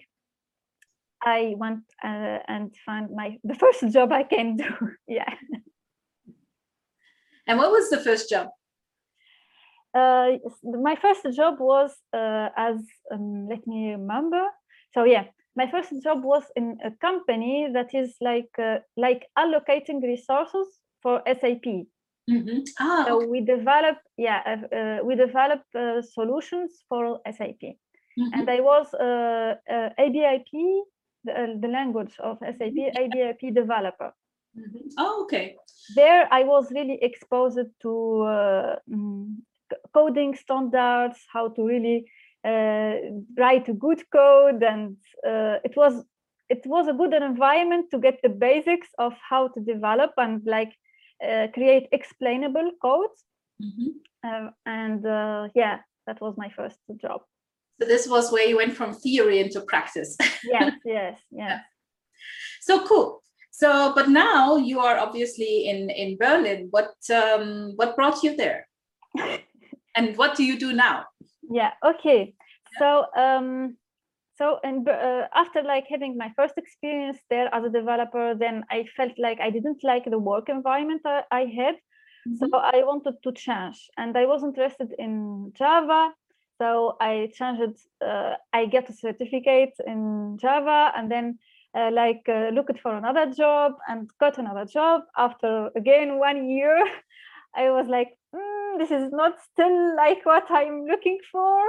I 1.24 1.54
went 1.56 1.84
uh, 2.02 2.38
and 2.46 2.74
found 2.84 3.10
my 3.14 3.38
the 3.44 3.54
first 3.54 3.88
job 3.90 4.12
I 4.12 4.22
can 4.24 4.56
do. 4.56 4.70
yeah. 5.08 5.34
And 7.46 7.58
what 7.58 7.70
was 7.70 7.90
the 7.90 7.98
first 7.98 8.30
job? 8.30 8.48
Uh, 9.94 10.38
my 10.62 10.96
first 10.96 11.22
job 11.36 11.60
was 11.60 11.92
uh, 12.12 12.48
as 12.56 12.76
um, 13.12 13.48
let 13.48 13.64
me 13.66 13.92
remember. 13.92 14.44
So 14.92 15.04
yeah, 15.04 15.24
my 15.56 15.70
first 15.70 15.92
job 16.02 16.24
was 16.24 16.42
in 16.56 16.78
a 16.84 16.90
company 16.90 17.68
that 17.72 17.94
is 17.94 18.16
like 18.20 18.50
uh, 18.58 18.78
like 18.96 19.26
allocating 19.38 20.02
resources 20.02 20.66
for 21.00 21.22
SAP. 21.26 21.86
Mm-hmm. 22.28 22.60
Ah, 22.80 23.04
so 23.06 23.18
okay. 23.18 23.26
we 23.26 23.40
develop 23.42 23.98
yeah 24.16 24.40
uh, 24.46 24.76
uh, 24.76 24.98
we 25.04 25.14
develop 25.14 25.62
uh, 25.76 26.02
solutions 26.02 26.82
for 26.88 27.20
SAP, 27.26 27.62
mm-hmm. 27.62 28.32
and 28.32 28.50
I 28.50 28.60
was 28.60 28.88
ABAP 28.98 30.50
the, 31.24 31.58
the 31.60 31.68
language 31.68 32.16
of 32.18 32.38
SAP 32.40 32.96
ABAP 32.98 33.54
developer. 33.54 34.12
Mm-hmm. 34.58 34.88
Oh, 34.98 35.24
okay. 35.24 35.56
There, 35.94 36.28
I 36.32 36.44
was 36.44 36.70
really 36.70 36.98
exposed 37.02 37.58
to 37.82 38.22
uh, 38.22 38.76
mm, 38.90 39.36
coding 39.92 40.36
standards, 40.36 41.18
how 41.32 41.48
to 41.48 41.66
really 41.66 42.06
uh, 42.46 42.94
write 43.36 43.68
a 43.68 43.74
good 43.74 44.02
code, 44.10 44.62
and 44.62 44.96
uh, 45.26 45.58
it 45.64 45.76
was 45.76 46.04
it 46.50 46.62
was 46.66 46.86
a 46.88 46.92
good 46.92 47.14
environment 47.14 47.86
to 47.90 47.98
get 47.98 48.20
the 48.22 48.28
basics 48.28 48.88
of 48.98 49.14
how 49.28 49.48
to 49.48 49.60
develop 49.60 50.12
and 50.18 50.42
like 50.44 50.72
uh, 51.26 51.46
create 51.54 51.88
explainable 51.90 52.70
codes. 52.82 53.24
Mm-hmm. 53.62 53.88
Uh, 54.22 54.50
and 54.66 55.04
yeah, 55.54 55.78
that 56.06 56.20
was 56.20 56.34
my 56.36 56.50
first 56.50 56.78
job. 57.00 57.22
So 57.80 57.88
this 57.88 58.06
was 58.06 58.30
where 58.30 58.46
you 58.46 58.56
went 58.56 58.76
from 58.76 58.94
theory 58.94 59.40
into 59.40 59.60
practice. 59.62 60.16
yes, 60.44 60.74
yes, 60.84 61.18
yes. 61.30 61.60
So 62.60 62.86
cool. 62.86 63.23
So, 63.56 63.92
but 63.94 64.08
now 64.08 64.56
you 64.56 64.80
are 64.80 64.98
obviously 64.98 65.68
in 65.68 65.88
in 65.88 66.16
Berlin. 66.18 66.68
What 66.70 66.92
um, 67.10 67.74
what 67.76 67.94
brought 67.94 68.24
you 68.24 68.36
there? 68.36 68.66
and 69.96 70.16
what 70.16 70.34
do 70.36 70.42
you 70.42 70.58
do 70.58 70.72
now? 70.72 71.04
Yeah. 71.48 71.70
Okay. 71.84 72.34
So 72.78 73.06
um, 73.16 73.76
so 74.38 74.58
and 74.64 74.88
uh, 74.88 75.28
after 75.32 75.62
like 75.62 75.86
having 75.88 76.16
my 76.16 76.32
first 76.34 76.54
experience 76.56 77.18
there 77.30 77.48
as 77.54 77.62
a 77.64 77.70
developer, 77.70 78.34
then 78.34 78.64
I 78.70 78.86
felt 78.96 79.12
like 79.18 79.38
I 79.40 79.50
didn't 79.50 79.84
like 79.84 80.04
the 80.10 80.18
work 80.18 80.48
environment 80.48 81.02
I, 81.04 81.22
I 81.30 81.42
had. 81.42 81.76
Mm-hmm. 82.26 82.36
So 82.40 82.58
I 82.58 82.82
wanted 82.82 83.22
to 83.22 83.32
change, 83.32 83.78
and 83.96 84.16
I 84.16 84.26
was 84.26 84.42
interested 84.42 84.92
in 84.98 85.52
Java 85.54 86.12
so 86.58 86.96
I 87.00 87.30
changed, 87.34 87.80
uh, 88.00 88.34
I 88.52 88.66
get 88.66 88.88
a 88.88 88.92
certificate 88.92 89.74
in 89.86 90.38
Java 90.40 90.92
and 90.96 91.10
then 91.10 91.38
uh, 91.76 91.90
like 91.92 92.22
uh, 92.28 92.50
looked 92.52 92.78
for 92.80 92.96
another 92.96 93.32
job 93.32 93.72
and 93.88 94.08
got 94.20 94.38
another 94.38 94.64
job. 94.64 95.02
After 95.16 95.70
again 95.76 96.18
one 96.18 96.48
year, 96.48 96.78
I 97.56 97.70
was 97.70 97.86
like, 97.88 98.16
mm, 98.34 98.78
this 98.78 98.90
is 98.90 99.10
not 99.12 99.40
still 99.52 99.96
like 99.96 100.24
what 100.24 100.50
I'm 100.50 100.86
looking 100.86 101.18
for. 101.30 101.60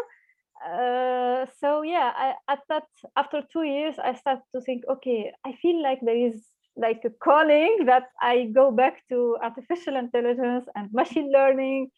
Uh, 0.65 1.45
so 1.59 1.81
yeah, 1.81 2.11
I, 2.15 2.33
at 2.47 2.59
that 2.69 2.87
after 3.15 3.41
two 3.51 3.63
years, 3.63 3.95
I 3.99 4.15
started 4.15 4.43
to 4.55 4.61
think, 4.61 4.83
okay, 4.89 5.31
I 5.45 5.53
feel 5.61 5.81
like 5.81 5.99
there 6.01 6.17
is 6.17 6.43
like 6.77 7.01
a 7.05 7.09
calling 7.09 7.85
that 7.85 8.03
I 8.21 8.49
go 8.53 8.71
back 8.71 9.01
to 9.09 9.37
artificial 9.41 9.95
intelligence 9.95 10.65
and 10.75 10.91
machine 10.93 11.31
learning 11.31 11.91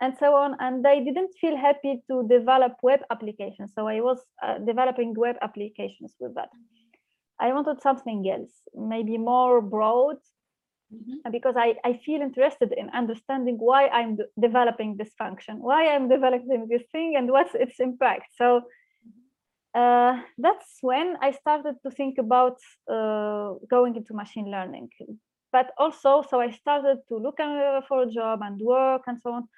and 0.00 0.14
so 0.18 0.34
on. 0.34 0.56
And 0.60 0.86
I 0.86 1.00
didn't 1.00 1.32
feel 1.40 1.56
happy 1.56 2.02
to 2.10 2.26
develop 2.28 2.76
web 2.82 3.00
applications. 3.10 3.72
So 3.74 3.86
I 3.86 4.00
was 4.00 4.18
uh, 4.42 4.58
developing 4.58 5.14
web 5.14 5.36
applications 5.42 6.14
with 6.20 6.34
that. 6.34 6.48
I 7.40 7.52
wanted 7.52 7.80
something 7.80 8.28
else, 8.30 8.52
maybe 8.74 9.16
more 9.18 9.60
broad, 9.60 10.16
mm-hmm. 10.92 11.30
because 11.30 11.54
I, 11.56 11.76
I 11.84 12.00
feel 12.04 12.20
interested 12.20 12.72
in 12.76 12.90
understanding 12.90 13.56
why 13.58 13.88
I'm 13.88 14.16
de- 14.16 14.24
developing 14.40 14.96
this 14.96 15.12
function, 15.18 15.58
why 15.60 15.88
I'm 15.88 16.08
developing 16.08 16.68
this 16.68 16.82
thing, 16.92 17.14
and 17.16 17.30
what's 17.30 17.54
its 17.54 17.80
impact. 17.80 18.26
So 18.36 18.62
uh, 19.74 20.20
that's 20.38 20.78
when 20.82 21.16
I 21.22 21.30
started 21.32 21.76
to 21.84 21.90
think 21.90 22.18
about 22.18 22.58
uh, 22.90 23.54
going 23.68 23.96
into 23.96 24.14
machine 24.14 24.50
learning 24.50 24.90
but 25.52 25.70
also 25.78 26.22
so 26.28 26.40
i 26.40 26.50
started 26.50 26.98
to 27.08 27.16
look 27.16 27.38
for 27.88 28.02
a 28.02 28.10
job 28.10 28.40
and 28.42 28.60
work 28.60 29.02
and 29.06 29.20
so 29.20 29.32
on 29.32 29.48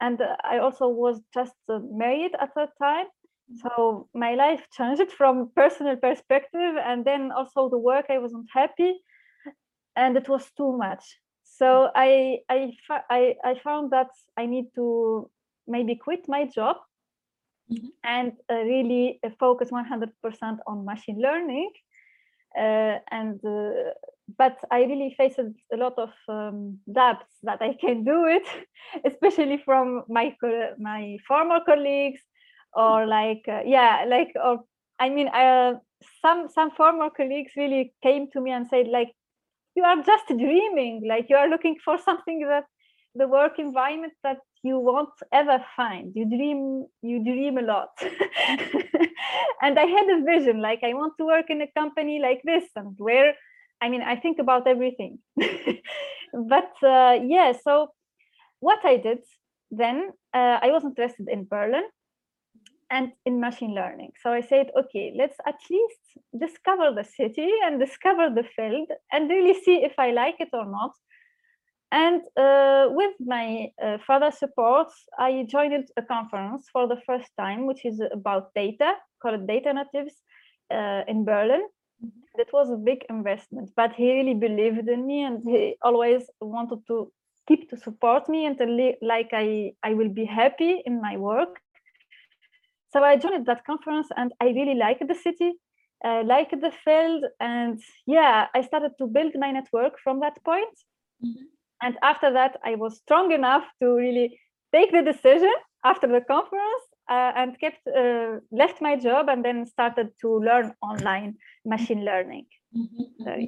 and 0.00 0.20
i 0.44 0.58
also 0.58 0.88
was 0.88 1.20
just 1.34 1.54
married 1.68 2.32
at 2.40 2.50
that 2.54 2.70
time 2.80 3.06
so 3.56 4.08
my 4.14 4.34
life 4.34 4.62
changed 4.72 5.10
from 5.12 5.50
personal 5.56 5.96
perspective 5.96 6.74
and 6.84 7.04
then 7.04 7.32
also 7.32 7.68
the 7.68 7.78
work 7.78 8.06
i 8.10 8.18
wasn't 8.18 8.46
happy 8.52 8.94
and 9.96 10.16
it 10.16 10.28
was 10.28 10.50
too 10.56 10.76
much 10.76 11.18
so 11.44 11.90
i 11.94 12.38
i 12.48 12.72
i, 13.10 13.34
I 13.44 13.54
found 13.64 13.90
that 13.90 14.10
i 14.36 14.46
need 14.46 14.66
to 14.74 15.30
maybe 15.66 15.94
quit 15.96 16.28
my 16.28 16.44
job 16.46 16.76
mm-hmm. 17.72 17.88
and 18.04 18.32
uh, 18.50 18.54
really 18.54 19.18
uh, 19.24 19.30
focus 19.38 19.70
100% 19.70 20.58
on 20.66 20.84
machine 20.84 21.20
learning 21.20 21.70
uh, 22.56 22.98
and 23.10 23.40
uh, 23.44 23.92
but 24.36 24.58
I 24.70 24.80
really 24.80 25.14
faced 25.16 25.38
a 25.38 25.76
lot 25.76 25.94
of 25.96 26.10
um, 26.28 26.78
doubts 26.92 27.36
that 27.44 27.62
I 27.62 27.74
can 27.80 28.04
do 28.04 28.26
it, 28.26 28.46
especially 29.04 29.62
from 29.64 30.04
my 30.08 30.36
my 30.78 31.16
former 31.26 31.60
colleagues 31.64 32.20
or 32.74 33.06
like 33.06 33.42
uh, 33.48 33.62
yeah 33.64 34.04
like 34.08 34.32
or 34.42 34.60
i 34.98 35.08
mean 35.08 35.28
uh, 35.28 35.74
some 36.22 36.48
some 36.48 36.70
former 36.72 37.10
colleagues 37.10 37.52
really 37.56 37.92
came 38.02 38.28
to 38.32 38.40
me 38.40 38.50
and 38.50 38.66
said 38.68 38.86
like 38.88 39.12
you 39.74 39.84
are 39.84 40.02
just 40.02 40.26
dreaming 40.28 41.02
like 41.08 41.26
you 41.28 41.36
are 41.36 41.48
looking 41.48 41.76
for 41.84 41.98
something 41.98 42.40
that 42.48 42.64
the 43.14 43.26
work 43.26 43.58
environment 43.58 44.12
that 44.22 44.38
you 44.62 44.78
won't 44.78 45.10
ever 45.32 45.64
find. 45.76 46.12
You 46.14 46.24
dream 46.26 46.86
you 47.02 47.22
dream 47.24 47.58
a 47.58 47.62
lot. 47.62 47.90
And 49.62 49.78
i 49.78 49.84
had 49.84 50.08
a 50.10 50.22
vision 50.24 50.60
like 50.60 50.80
i 50.84 50.92
want 50.94 51.14
to 51.18 51.26
work 51.26 51.46
in 51.50 51.60
a 51.62 51.70
company 51.76 52.20
like 52.20 52.40
this 52.44 52.64
and 52.76 52.94
where 52.98 53.34
i 53.80 53.88
mean 53.88 54.02
i 54.02 54.16
think 54.16 54.38
about 54.38 54.66
everything. 54.66 55.18
But 56.32 56.72
uh, 56.82 57.18
yeah 57.24 57.52
so 57.64 57.88
what 58.60 58.84
i 58.84 58.96
did 58.96 59.20
then 59.70 60.10
uh, 60.34 60.58
i 60.62 60.70
was 60.70 60.84
interested 60.84 61.26
in 61.28 61.44
berlin 61.44 61.84
and 62.90 63.12
in 63.26 63.40
machine 63.40 63.74
learning. 63.74 64.12
So 64.22 64.32
I 64.32 64.40
said, 64.40 64.70
okay, 64.78 65.12
let's 65.16 65.36
at 65.46 65.58
least 65.70 66.00
discover 66.38 66.92
the 66.94 67.04
city 67.04 67.50
and 67.64 67.78
discover 67.78 68.30
the 68.30 68.44
field 68.56 68.88
and 69.12 69.28
really 69.28 69.54
see 69.62 69.84
if 69.84 69.92
I 69.98 70.10
like 70.10 70.36
it 70.40 70.48
or 70.52 70.64
not. 70.64 70.92
And 71.90 72.22
uh, 72.36 72.88
with 72.90 73.14
my 73.18 73.70
uh, 73.82 73.98
further 74.06 74.30
support, 74.30 74.88
I 75.18 75.46
joined 75.48 75.88
a 75.96 76.02
conference 76.02 76.68
for 76.72 76.86
the 76.86 77.00
first 77.06 77.30
time, 77.38 77.66
which 77.66 77.84
is 77.84 78.00
about 78.12 78.52
data, 78.54 78.92
called 79.22 79.46
Data 79.46 79.72
Natives 79.72 80.14
uh, 80.70 81.02
in 81.08 81.24
Berlin. 81.24 81.62
Mm-hmm. 82.04 82.20
That 82.36 82.52
was 82.52 82.70
a 82.70 82.76
big 82.76 83.04
investment, 83.08 83.70
but 83.74 83.92
he 83.94 84.12
really 84.12 84.34
believed 84.34 84.88
in 84.88 85.06
me 85.06 85.22
and 85.24 85.42
he 85.42 85.76
always 85.82 86.24
wanted 86.40 86.86
to 86.88 87.10
keep 87.48 87.70
to 87.70 87.78
support 87.78 88.28
me 88.28 88.44
until 88.44 88.68
like 89.00 89.30
I, 89.32 89.72
I 89.82 89.94
will 89.94 90.10
be 90.10 90.26
happy 90.26 90.82
in 90.84 91.00
my 91.00 91.16
work 91.16 91.58
so 92.90 93.02
I 93.04 93.16
joined 93.16 93.46
that 93.46 93.64
conference 93.64 94.08
and 94.16 94.32
I 94.40 94.46
really 94.46 94.74
liked 94.74 95.06
the 95.06 95.14
city, 95.14 95.52
uh, 96.04 96.22
liked 96.24 96.58
the 96.60 96.72
field. 96.84 97.24
And 97.40 97.80
yeah, 98.06 98.46
I 98.54 98.62
started 98.62 98.92
to 98.98 99.06
build 99.06 99.32
my 99.36 99.50
network 99.50 99.98
from 100.02 100.20
that 100.20 100.42
point. 100.44 100.76
Mm-hmm. 101.24 101.44
And 101.82 101.96
after 102.02 102.32
that, 102.32 102.56
I 102.64 102.74
was 102.74 102.96
strong 102.96 103.32
enough 103.32 103.64
to 103.80 103.94
really 103.94 104.40
take 104.72 104.90
the 104.92 105.02
decision 105.02 105.52
after 105.84 106.06
the 106.06 106.20
conference 106.20 106.84
uh, 107.08 107.32
and 107.36 107.58
kept 107.60 107.86
uh, 107.86 108.40
left 108.50 108.80
my 108.80 108.96
job 108.96 109.28
and 109.28 109.44
then 109.44 109.66
started 109.66 110.08
to 110.20 110.38
learn 110.40 110.74
online 110.82 111.36
machine 111.64 112.04
learning. 112.04 112.46
Mm-hmm. 112.76 113.24
So, 113.24 113.30
mm-hmm. 113.30 113.44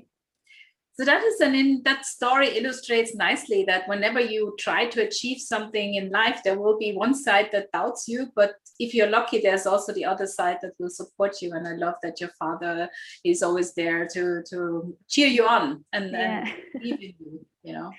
So 1.00 1.07
that 1.07 1.25
is 1.25 1.40
an 1.40 1.54
in 1.54 1.80
that 1.85 2.04
story 2.04 2.59
illustrates 2.59 3.14
nicely 3.14 3.64
that 3.66 3.88
whenever 3.88 4.21
you 4.21 4.54
try 4.59 4.85
to 4.85 5.00
achieve 5.00 5.40
something 5.40 5.95
in 5.95 6.11
life, 6.11 6.42
there 6.45 6.61
will 6.61 6.76
be 6.76 6.92
one 6.92 7.14
side 7.14 7.49
that 7.52 7.73
doubts 7.73 8.07
you, 8.07 8.26
but 8.37 8.52
if 8.78 8.92
you're 8.92 9.09
lucky, 9.09 9.40
there's 9.40 9.64
also 9.64 9.95
the 9.95 10.04
other 10.04 10.26
side 10.26 10.59
that 10.61 10.73
will 10.78 10.91
support 10.91 11.41
you. 11.41 11.54
And 11.54 11.67
I 11.67 11.73
love 11.73 11.95
that 12.02 12.21
your 12.21 12.28
father 12.39 12.91
is 13.25 13.43
always 13.43 13.73
there 13.73 14.06
to 14.13 14.43
to 14.50 14.95
cheer 15.08 15.28
you 15.28 15.47
on 15.47 15.86
and, 15.95 16.10
yeah. 16.10 16.45
and 16.45 16.54
believe 16.75 17.00
in 17.00 17.15
you 17.19 17.47
you 17.63 17.73
know? 17.73 17.91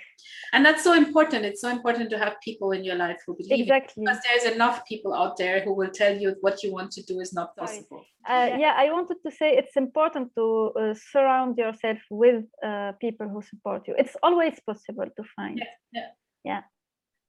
And 0.53 0.65
that's 0.65 0.83
so 0.83 0.93
important. 0.93 1.45
It's 1.45 1.61
so 1.61 1.69
important 1.69 2.09
to 2.09 2.17
have 2.17 2.35
people 2.43 2.71
in 2.71 2.83
your 2.83 2.95
life 2.95 3.19
who 3.25 3.35
believe 3.35 3.61
exactly. 3.61 4.03
because 4.03 4.19
there's 4.23 4.53
enough 4.53 4.85
people 4.85 5.13
out 5.13 5.37
there 5.37 5.61
who 5.61 5.73
will 5.73 5.91
tell 5.91 6.15
you 6.15 6.35
what 6.41 6.63
you 6.63 6.71
want 6.71 6.91
to 6.91 7.03
do 7.03 7.19
is 7.19 7.33
not 7.33 7.55
possible. 7.55 8.03
Uh, 8.29 8.49
yeah 8.59 8.75
i 8.77 8.91
wanted 8.91 9.17
to 9.25 9.31
say 9.31 9.57
it's 9.57 9.75
important 9.75 10.29
to 10.35 10.71
uh, 10.79 10.93
surround 11.11 11.57
yourself 11.57 11.97
with 12.11 12.43
uh, 12.63 12.91
people 13.01 13.27
who 13.27 13.41
support 13.41 13.87
you. 13.87 13.95
It's 13.97 14.15
always 14.21 14.59
possible 14.65 15.07
to 15.17 15.23
find. 15.35 15.57
Yeah 15.57 15.65
yeah, 15.91 16.09
yeah. 16.43 16.61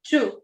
true 0.04 0.42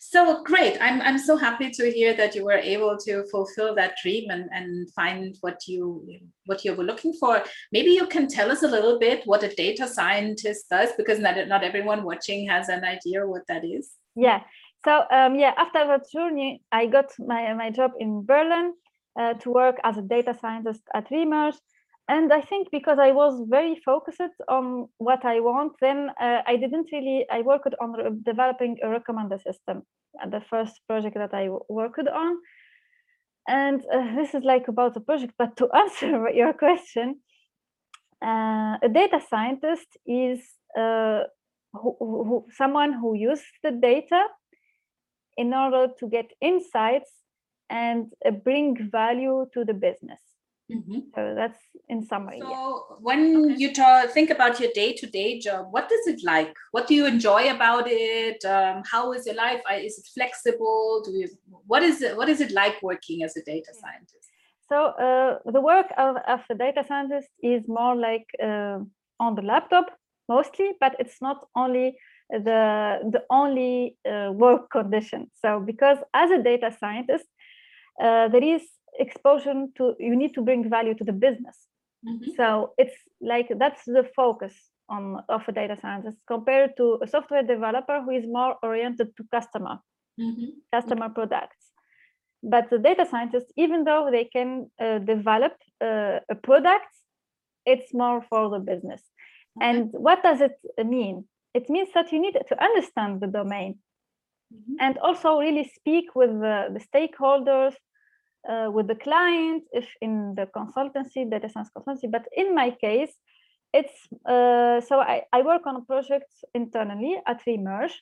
so 0.00 0.42
great. 0.44 0.78
I'm, 0.80 1.00
I'm 1.02 1.18
so 1.18 1.36
happy 1.36 1.70
to 1.70 1.90
hear 1.90 2.14
that 2.14 2.34
you 2.34 2.44
were 2.44 2.52
able 2.52 2.96
to 2.98 3.24
fulfill 3.30 3.74
that 3.74 3.96
dream 4.02 4.30
and, 4.30 4.48
and 4.52 4.90
find 4.92 5.36
what 5.40 5.66
you 5.66 6.06
what 6.46 6.64
you 6.64 6.74
were 6.74 6.84
looking 6.84 7.12
for. 7.12 7.42
Maybe 7.72 7.90
you 7.90 8.06
can 8.06 8.28
tell 8.28 8.50
us 8.50 8.62
a 8.62 8.68
little 8.68 8.98
bit 8.98 9.22
what 9.24 9.42
a 9.42 9.54
data 9.54 9.86
scientist 9.88 10.66
does, 10.70 10.90
because 10.96 11.18
not, 11.18 11.36
not 11.48 11.64
everyone 11.64 12.04
watching 12.04 12.48
has 12.48 12.68
an 12.68 12.84
idea 12.84 13.26
what 13.26 13.46
that 13.48 13.64
is. 13.64 13.90
Yeah. 14.14 14.42
So 14.84 15.04
um, 15.10 15.34
yeah, 15.34 15.52
after 15.56 15.86
that 15.86 16.10
journey, 16.12 16.62
I 16.70 16.86
got 16.86 17.12
my, 17.18 17.52
my 17.54 17.70
job 17.70 17.92
in 17.98 18.24
Berlin 18.24 18.74
uh, 19.18 19.34
to 19.34 19.50
work 19.50 19.76
as 19.82 19.98
a 19.98 20.02
data 20.02 20.34
scientist 20.40 20.82
at 20.94 21.10
Remerge 21.10 21.56
and 22.08 22.32
i 22.32 22.40
think 22.40 22.68
because 22.70 22.98
i 22.98 23.10
was 23.10 23.42
very 23.48 23.76
focused 23.84 24.36
on 24.48 24.88
what 24.98 25.24
i 25.24 25.40
want 25.40 25.72
then 25.80 26.10
uh, 26.20 26.40
i 26.46 26.56
didn't 26.56 26.88
really 26.92 27.26
i 27.30 27.40
worked 27.42 27.74
on 27.80 28.22
developing 28.24 28.76
a 28.82 28.86
recommender 28.86 29.40
system 29.42 29.82
uh, 30.22 30.28
the 30.28 30.40
first 30.40 30.80
project 30.88 31.16
that 31.16 31.34
I 31.34 31.48
worked 31.68 32.08
on. 32.08 32.38
And 33.48 33.84
uh, 33.92 34.14
this 34.16 34.34
is 34.34 34.42
like 34.42 34.68
about 34.68 34.94
the 34.94 35.00
project 35.00 35.34
but 35.38 35.56
to 35.56 35.68
answer 35.74 36.30
your 36.30 36.52
question 36.52 37.20
uh, 38.22 38.78
a 38.82 38.88
data 38.92 39.20
scientist 39.28 39.86
is 40.06 40.40
uh, 40.76 41.20
who, 41.72 41.96
who, 42.00 42.46
someone 42.56 42.92
who 42.94 43.14
uses 43.14 43.44
the 43.62 43.70
data 43.70 44.24
in 45.36 45.52
order 45.52 45.92
to 45.98 46.08
get 46.08 46.32
insights 46.40 47.10
and 47.68 48.06
uh, 48.24 48.30
bring 48.30 48.90
value 48.90 49.46
to 49.52 49.64
the 49.64 49.74
business 49.74 50.20
Mm-hmm. 50.70 50.98
So 51.14 51.34
that's 51.36 51.60
in 51.88 52.04
summary. 52.04 52.40
So 52.40 52.50
yeah. 52.50 52.96
when 53.00 53.36
okay. 53.36 53.54
you 53.56 53.72
talk, 53.72 54.10
think 54.10 54.30
about 54.30 54.58
your 54.58 54.70
day-to-day 54.74 55.38
job, 55.38 55.68
what 55.70 55.90
is 55.92 56.08
it 56.08 56.24
like? 56.24 56.52
What 56.72 56.88
do 56.88 56.94
you 56.94 57.06
enjoy 57.06 57.50
about 57.50 57.84
it? 57.86 58.44
Um, 58.44 58.82
how 58.90 59.12
is 59.12 59.26
your 59.26 59.36
life? 59.36 59.60
Is 59.74 59.98
it 59.98 60.06
flexible? 60.12 61.02
Do 61.04 61.12
you? 61.12 61.28
What 61.66 61.82
is 61.84 62.02
it? 62.02 62.16
What 62.16 62.28
is 62.28 62.40
it 62.40 62.50
like 62.50 62.82
working 62.82 63.22
as 63.22 63.36
a 63.36 63.42
data 63.44 63.72
scientist? 63.80 64.28
So 64.68 64.86
uh, 64.86 65.38
the 65.50 65.60
work 65.60 65.86
of, 65.96 66.16
of 66.26 66.40
a 66.50 66.54
data 66.56 66.84
scientist 66.86 67.28
is 67.40 67.68
more 67.68 67.94
like 67.94 68.26
uh, 68.42 68.80
on 69.20 69.36
the 69.36 69.42
laptop 69.42 69.86
mostly, 70.28 70.72
but 70.80 70.96
it's 70.98 71.22
not 71.22 71.46
only 71.54 71.96
the 72.28 72.98
the 73.12 73.22
only 73.30 73.96
uh, 74.04 74.32
work 74.32 74.70
condition. 74.70 75.30
So 75.34 75.60
because 75.60 75.98
as 76.12 76.32
a 76.32 76.42
data 76.42 76.74
scientist, 76.80 77.26
uh, 78.02 78.26
there 78.28 78.42
is 78.42 78.62
exposure 78.98 79.66
to 79.76 79.94
you 79.98 80.16
need 80.16 80.34
to 80.34 80.42
bring 80.42 80.68
value 80.68 80.94
to 80.94 81.04
the 81.04 81.12
business 81.12 81.56
mm-hmm. 82.06 82.30
so 82.36 82.72
it's 82.78 82.96
like 83.20 83.48
that's 83.58 83.84
the 83.84 84.04
focus 84.14 84.54
on 84.88 85.22
of 85.28 85.42
a 85.48 85.52
data 85.52 85.76
scientist 85.80 86.18
compared 86.26 86.76
to 86.76 86.98
a 87.02 87.06
software 87.06 87.42
developer 87.42 88.00
who 88.02 88.10
is 88.10 88.24
more 88.26 88.56
oriented 88.62 89.08
to 89.16 89.24
customer 89.32 89.78
mm-hmm. 90.20 90.50
customer 90.72 91.08
products 91.08 91.56
but 92.42 92.70
the 92.70 92.78
data 92.78 93.06
scientists 93.10 93.52
even 93.56 93.84
though 93.84 94.08
they 94.10 94.24
can 94.24 94.70
uh, 94.80 94.98
develop 94.98 95.54
uh, 95.80 96.20
a 96.28 96.34
product 96.42 96.92
it's 97.64 97.92
more 97.92 98.22
for 98.28 98.50
the 98.50 98.58
business 98.58 99.02
okay. 99.56 99.68
and 99.68 99.90
what 99.92 100.22
does 100.22 100.40
it 100.40 100.56
mean 100.84 101.24
it 101.54 101.68
means 101.70 101.88
that 101.94 102.12
you 102.12 102.20
need 102.20 102.36
to 102.48 102.62
understand 102.62 103.20
the 103.20 103.26
domain 103.26 103.78
mm-hmm. 104.54 104.74
and 104.78 104.98
also 104.98 105.38
really 105.40 105.70
speak 105.74 106.14
with 106.14 106.30
the, 106.30 106.56
the 106.74 106.82
stakeholders 106.90 107.74
uh, 108.48 108.70
with 108.70 108.86
the 108.86 108.94
client, 108.94 109.64
if 109.72 109.86
in 110.00 110.34
the 110.34 110.46
consultancy, 110.46 111.28
data 111.28 111.48
science 111.48 111.70
consultancy. 111.76 112.10
But 112.10 112.26
in 112.36 112.54
my 112.54 112.70
case, 112.70 113.12
it's 113.72 114.08
uh, 114.24 114.80
so 114.80 115.00
I, 115.00 115.22
I 115.32 115.42
work 115.42 115.66
on 115.66 115.84
projects 115.84 116.44
internally 116.54 117.20
at 117.26 117.44
Remerge. 117.46 117.92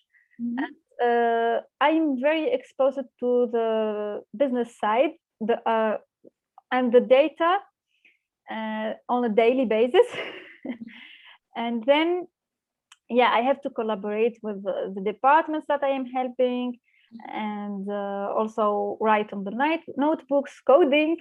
Mm-hmm. 0.41 0.59
And 0.59 0.75
uh, 1.03 1.61
I'm 1.81 2.21
very 2.21 2.53
exposed 2.53 3.01
to 3.21 3.49
the 3.51 4.23
business 4.37 4.79
side 4.79 5.13
the, 5.41 5.57
uh, 5.69 5.99
and 6.71 6.93
the 6.93 7.01
data 7.01 7.59
uh, 8.51 8.93
on 9.09 9.25
a 9.25 9.29
daily 9.29 9.65
basis. 9.65 10.07
and 11.57 11.85
then, 11.85 12.27
yeah, 13.09 13.31
I 13.33 13.41
have 13.41 13.61
to 13.63 13.71
collaborate 13.71 14.39
with 14.43 14.63
the, 14.63 14.93
the 14.95 15.01
departments 15.01 15.67
that 15.69 15.83
I 15.83 15.89
am 15.89 16.07
helping 16.07 16.79
and 17.29 17.89
uh, 17.89 18.29
also 18.39 18.97
write 19.01 19.33
on 19.33 19.45
the 19.45 19.51
night 19.51 19.81
notebooks 19.97 20.61
coding 20.67 21.17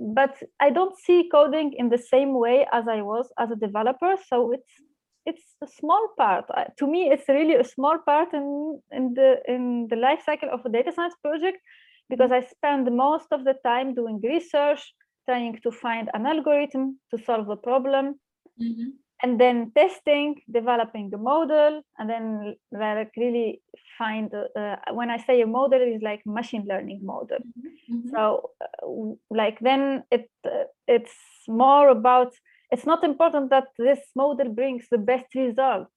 but 0.00 0.36
i 0.60 0.70
don't 0.70 0.96
see 0.98 1.28
coding 1.30 1.72
in 1.76 1.88
the 1.88 1.98
same 1.98 2.38
way 2.38 2.66
as 2.72 2.86
i 2.88 3.00
was 3.02 3.26
as 3.38 3.50
a 3.50 3.56
developer 3.56 4.14
so 4.28 4.52
it's 4.52 4.72
it's 5.28 5.56
a 5.62 5.66
small 5.66 6.08
part. 6.16 6.46
To 6.78 6.86
me, 6.86 7.10
it's 7.12 7.28
really 7.28 7.54
a 7.54 7.64
small 7.64 7.98
part 7.98 8.32
in 8.32 8.80
in 8.98 9.14
the 9.14 9.30
in 9.46 9.86
the 9.90 9.96
life 9.96 10.22
cycle 10.24 10.48
of 10.50 10.64
a 10.64 10.70
data 10.76 10.92
science 10.92 11.16
project 11.22 11.58
because 12.08 12.32
I 12.32 12.40
spend 12.40 12.84
most 13.06 13.28
of 13.30 13.44
the 13.44 13.56
time 13.64 13.94
doing 13.94 14.20
research, 14.22 14.82
trying 15.28 15.58
to 15.64 15.70
find 15.70 16.08
an 16.14 16.24
algorithm 16.26 16.98
to 17.10 17.22
solve 17.26 17.48
a 17.50 17.56
problem. 17.56 18.04
Mm-hmm 18.62 18.90
and 19.22 19.40
then 19.40 19.72
testing, 19.74 20.40
developing 20.50 21.10
the 21.10 21.18
model, 21.18 21.82
and 21.98 22.08
then 22.08 22.56
like 22.72 23.12
really 23.16 23.60
find 23.96 24.32
uh, 24.34 24.76
when 24.92 25.10
I 25.10 25.18
say 25.18 25.40
a 25.40 25.46
model 25.46 25.80
is 25.82 26.00
like 26.02 26.22
machine 26.24 26.66
learning 26.68 27.00
model. 27.02 27.38
Mm-hmm. 27.90 28.10
So 28.10 28.50
uh, 28.60 29.14
like 29.30 29.58
then 29.60 30.04
it 30.10 30.30
uh, 30.44 30.64
it's 30.86 31.14
more 31.48 31.88
about 31.88 32.32
it's 32.70 32.86
not 32.86 33.02
important 33.02 33.50
that 33.50 33.68
this 33.78 34.00
model 34.14 34.50
brings 34.52 34.86
the 34.90 34.98
best 34.98 35.34
result 35.34 35.88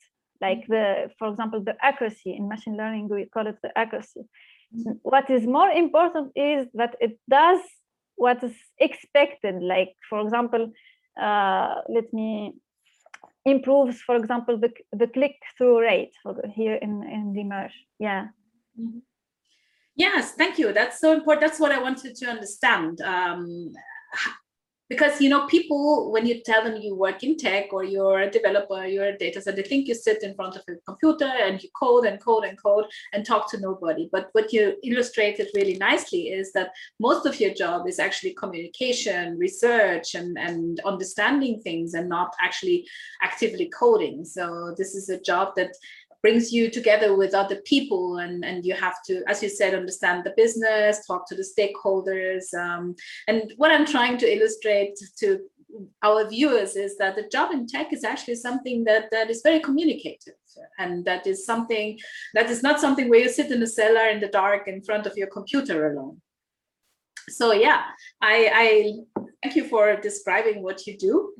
like 0.42 0.66
the 0.68 1.10
for 1.20 1.28
example 1.30 1.64
the 1.64 1.76
accuracy 1.82 2.36
in 2.36 2.48
machine 2.48 2.76
learning 2.76 3.08
we 3.08 3.26
call 3.26 3.48
it 3.48 3.58
the 3.62 3.78
accuracy 3.78 4.22
mm-hmm. 4.76 4.94
what 5.04 5.30
is 5.30 5.46
more 5.46 5.70
important 5.70 6.32
is 6.36 6.68
that 6.74 6.96
it 7.00 7.20
does 7.30 7.60
what 8.16 8.44
is 8.44 8.56
expected 8.80 9.62
like 9.62 9.94
for 10.10 10.20
example 10.22 10.72
uh, 11.22 11.76
let 11.90 12.12
me 12.14 12.54
improves, 13.45 14.01
for 14.01 14.15
example, 14.15 14.58
the, 14.58 14.71
the 14.93 15.08
click-through 15.08 15.82
rate 15.82 16.13
here 16.54 16.75
in, 16.75 17.04
in 17.04 17.34
Remerge. 17.34 17.73
Yeah. 17.99 18.27
Mm-hmm. 18.80 18.99
Yes, 19.95 20.34
thank 20.34 20.58
you. 20.58 20.73
That's 20.73 20.99
so 20.99 21.13
important. 21.13 21.41
That's 21.41 21.60
what 21.60 21.71
I 21.71 21.82
wanted 21.82 22.15
to 22.15 22.25
understand. 22.27 23.01
Um, 23.01 23.71
because 24.91 25.21
you 25.21 25.30
know 25.30 25.45
people 25.47 26.12
when 26.12 26.25
you 26.25 26.41
tell 26.41 26.62
them 26.63 26.75
you 26.75 26.93
work 26.93 27.23
in 27.23 27.38
tech 27.38 27.71
or 27.71 27.84
you're 27.84 28.19
a 28.19 28.30
developer 28.30 28.86
you're 28.86 29.12
a 29.13 29.17
data 29.17 29.41
scientist 29.41 29.56
they 29.56 29.69
think 29.69 29.88
you 29.88 29.95
sit 29.95 30.21
in 30.21 30.36
front 30.36 30.56
of 30.58 30.63
a 30.67 30.75
computer 30.86 31.32
and 31.45 31.63
you 31.63 31.69
code 31.80 32.06
and 32.06 32.19
code 32.19 32.43
and 32.43 32.62
code 32.62 32.86
and 33.13 33.25
talk 33.25 33.49
to 33.51 33.60
nobody. 33.60 34.10
But 34.12 34.30
what 34.34 34.51
you 34.54 34.75
illustrated 34.84 35.47
really 35.56 35.77
nicely 35.77 36.23
is 36.30 36.51
that 36.54 36.71
most 36.99 37.25
of 37.25 37.39
your 37.39 37.54
job 37.54 37.88
is 37.88 37.99
actually 37.99 38.34
communication 38.34 39.38
research 39.38 40.15
and, 40.15 40.38
and 40.38 40.80
understanding 40.82 41.62
things 41.62 41.93
and 41.93 42.10
not 42.10 42.34
actually 42.41 42.88
actively 43.21 43.69
coding. 43.77 44.25
So 44.25 44.73
this 44.77 44.95
is 44.95 45.10
a 45.10 45.19
job 45.19 45.54
that 45.56 45.71
brings 46.22 46.52
you 46.52 46.70
together 46.70 47.16
with 47.16 47.34
other 47.34 47.58
people 47.66 48.18
and, 48.18 48.46
and 48.46 48.66
you 48.66 48.74
have 48.74 48.96
to 49.06 49.24
as 49.28 49.42
you 49.42 49.50
said 49.50 49.74
understand 49.74 50.24
the 50.24 50.34
business 50.38 51.06
talk 51.06 51.28
to 51.28 51.36
the 51.36 51.48
stakeholders 51.56 52.54
um, 52.54 52.96
and 53.28 53.54
what 53.58 53.72
i'm 53.72 53.86
trying 53.86 54.18
to 54.18 54.32
illustrate 54.32 54.98
to 55.18 55.40
our 56.04 56.28
viewers 56.28 56.76
is 56.76 56.98
that 56.98 57.16
the 57.16 57.28
job 57.32 57.52
in 57.52 57.66
tech 57.66 57.94
is 57.94 58.04
actually 58.04 58.36
something 58.36 58.84
that 58.84 59.06
that 59.12 59.30
is 59.30 59.42
very 59.42 59.60
communicative 59.60 60.34
and 60.80 61.06
that 61.06 61.26
is 61.26 61.46
something 61.46 61.98
that 62.34 62.50
is 62.50 62.62
not 62.62 62.80
something 62.80 63.10
where 63.10 63.22
you 63.22 63.30
sit 63.30 63.52
in 63.52 63.64
a 63.64 63.68
cellar 63.68 64.10
in 64.10 64.20
the 64.20 64.28
dark 64.28 64.68
in 64.68 64.82
front 64.82 65.06
of 65.08 65.16
your 65.16 65.28
computer 65.28 65.92
alone 65.92 66.22
so 67.32 67.52
yeah 67.54 67.84
i 68.22 68.50
i 68.54 69.22
thank 69.44 69.56
you 69.56 69.67
for 69.67 69.96
describing 69.96 70.62
what 70.62 70.86
you 70.86 70.96
do. 70.98 71.34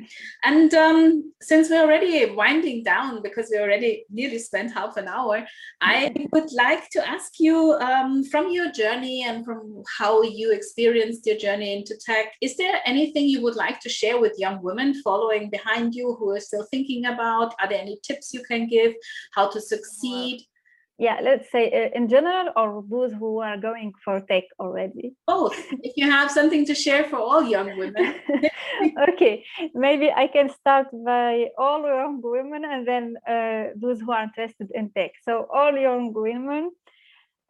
And 0.44 0.74
um, 0.74 1.34
since 1.40 1.70
we're 1.70 1.82
already 1.84 2.34
winding 2.34 2.84
down 2.84 3.22
because 3.22 3.50
we 3.52 3.60
already 3.60 4.06
nearly 4.10 4.40
spent 4.40 4.74
half 4.74 4.98
an 4.98 5.08
hour 5.08 5.46
i 5.82 6.12
would 6.32 6.52
like 6.54 6.90
to 6.90 7.08
ask 7.08 7.40
you 7.40 7.74
um, 7.74 8.24
from 8.24 8.52
your 8.52 8.72
journey 8.72 9.24
and 9.28 9.46
from 9.46 9.84
how 9.98 10.22
you 10.22 10.52
experienced 10.52 11.26
your 11.26 11.38
journey 11.38 11.76
into 11.78 11.96
tech 12.06 12.34
is 12.42 12.56
there 12.58 12.80
anything 12.86 13.26
you 13.26 13.42
would 13.42 13.56
like 13.56 13.80
to 13.80 13.90
share 13.90 14.20
with 14.20 14.34
young 14.38 14.62
women 14.62 14.94
following 15.02 15.50
behind 15.50 15.94
you 15.94 16.16
who 16.20 16.32
are 16.32 16.40
still 16.40 16.66
thinking 16.72 17.06
about? 17.06 17.54
Are 17.60 17.70
there 17.70 17.82
any 17.82 18.00
tips 18.04 18.34
you 18.34 18.44
can 18.44 18.68
give 18.68 18.94
how 19.34 19.50
to 19.50 19.62
succeed 19.62 20.42
yeah 21.02 21.18
let's 21.28 21.50
say 21.52 21.64
uh, 21.80 21.90
in 21.98 22.08
general 22.08 22.48
or 22.56 22.84
those 22.88 23.12
who 23.20 23.40
are 23.40 23.58
going 23.58 23.92
for 24.06 24.22
tech 24.22 24.44
already? 24.60 25.16
Both 25.26 25.58
if 25.88 25.94
you 25.98 26.10
have 26.10 26.30
something 26.30 26.64
to 26.68 26.76
share 26.76 27.04
for 27.06 27.18
all 27.18 27.44
young 27.44 27.78
women. 27.78 28.16
Okay 29.10 29.44
maybe 29.86 30.08
i 30.24 30.26
can 30.36 30.48
start 30.60 30.88
by 31.06 31.48
all 31.58 31.82
young 32.00 32.20
women 32.24 32.62
and 32.66 32.88
then 32.88 33.06
uh, 33.34 33.64
those 33.76 34.00
who 34.02 34.12
are 34.12 34.24
interested 34.24 34.70
in 34.74 34.90
tech. 34.96 35.12
So 35.28 35.48
all 35.54 35.74
young 35.78 36.14
women 36.14 36.72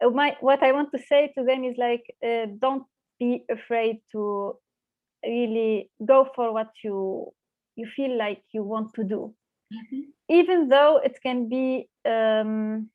uh, 0.04 0.10
my 0.10 0.36
what 0.40 0.62
i 0.62 0.72
want 0.72 0.90
to 0.94 1.00
say 1.10 1.22
to 1.36 1.44
them 1.44 1.64
is 1.64 1.76
like 1.86 2.04
uh, 2.28 2.46
don't 2.64 2.84
be 3.18 3.44
afraid 3.50 3.96
to 4.12 4.56
really 5.24 5.90
go 6.04 6.28
for 6.34 6.52
what 6.52 6.70
you 6.84 7.32
you 7.76 7.86
feel 7.96 8.16
like 8.18 8.42
you 8.52 8.62
want 8.62 8.94
to 8.94 9.04
do. 9.04 9.34
Mm-hmm. 9.72 10.02
even 10.28 10.68
though 10.68 11.00
it 11.02 11.16
can 11.22 11.48
be 11.48 11.88
um, 12.04 12.90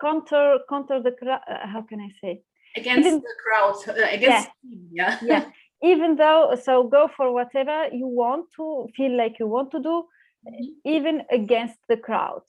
counter 0.00 0.58
counter 0.68 1.00
the 1.02 1.12
crowd 1.12 1.40
uh, 1.48 1.66
how 1.66 1.82
can 1.82 2.00
i 2.00 2.10
say 2.20 2.42
against 2.76 3.06
even, 3.06 3.20
the 3.20 3.34
crowd 3.44 3.76
uh, 3.88 4.06
against 4.10 4.48
yeah 4.92 5.18
yeah 5.22 5.44
even 5.82 6.16
though 6.16 6.56
so 6.62 6.84
go 6.84 7.08
for 7.16 7.32
whatever 7.32 7.88
you 7.92 8.06
want 8.06 8.46
to 8.54 8.86
feel 8.96 9.16
like 9.16 9.38
you 9.38 9.46
want 9.46 9.70
to 9.70 9.80
do 9.80 10.04
mm-hmm. 10.46 10.64
even 10.84 11.22
against 11.30 11.78
the 11.88 11.96
crowd 11.96 12.42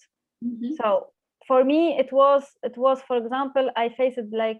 mm-hmm. 0.43 0.73
so 0.79 1.07
for 1.47 1.63
me 1.63 1.97
it 1.97 2.11
was 2.11 2.43
it 2.63 2.77
was 2.77 3.01
for 3.07 3.17
example 3.17 3.69
i 3.75 3.89
faced 3.89 4.31
like 4.31 4.59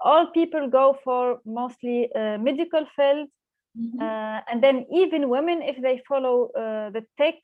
all 0.00 0.26
people 0.32 0.68
go 0.68 0.98
for 1.04 1.40
mostly 1.44 2.08
uh, 2.14 2.36
medical 2.38 2.84
field 2.96 3.28
mm-hmm. 3.78 4.00
uh, 4.00 4.40
and 4.50 4.62
then 4.62 4.86
even 4.92 5.28
women 5.28 5.62
if 5.62 5.80
they 5.80 6.00
follow 6.08 6.50
uh, 6.56 6.90
the 6.90 7.04
tech 7.18 7.34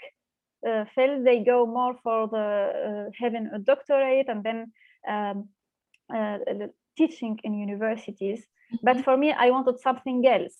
uh, 0.68 0.84
field, 0.94 1.26
they 1.26 1.42
go 1.44 1.66
more 1.66 1.96
for 2.02 2.28
the 2.28 3.08
uh, 3.08 3.10
having 3.18 3.50
a 3.52 3.58
doctorate 3.58 4.28
and 4.28 4.44
then 4.44 4.72
um, 5.08 5.48
uh, 6.14 6.38
teaching 6.96 7.38
in 7.44 7.54
universities. 7.54 8.40
Mm-hmm. 8.40 8.76
But 8.82 9.04
for 9.04 9.16
me, 9.16 9.32
I 9.32 9.50
wanted 9.50 9.80
something 9.80 10.26
else. 10.26 10.54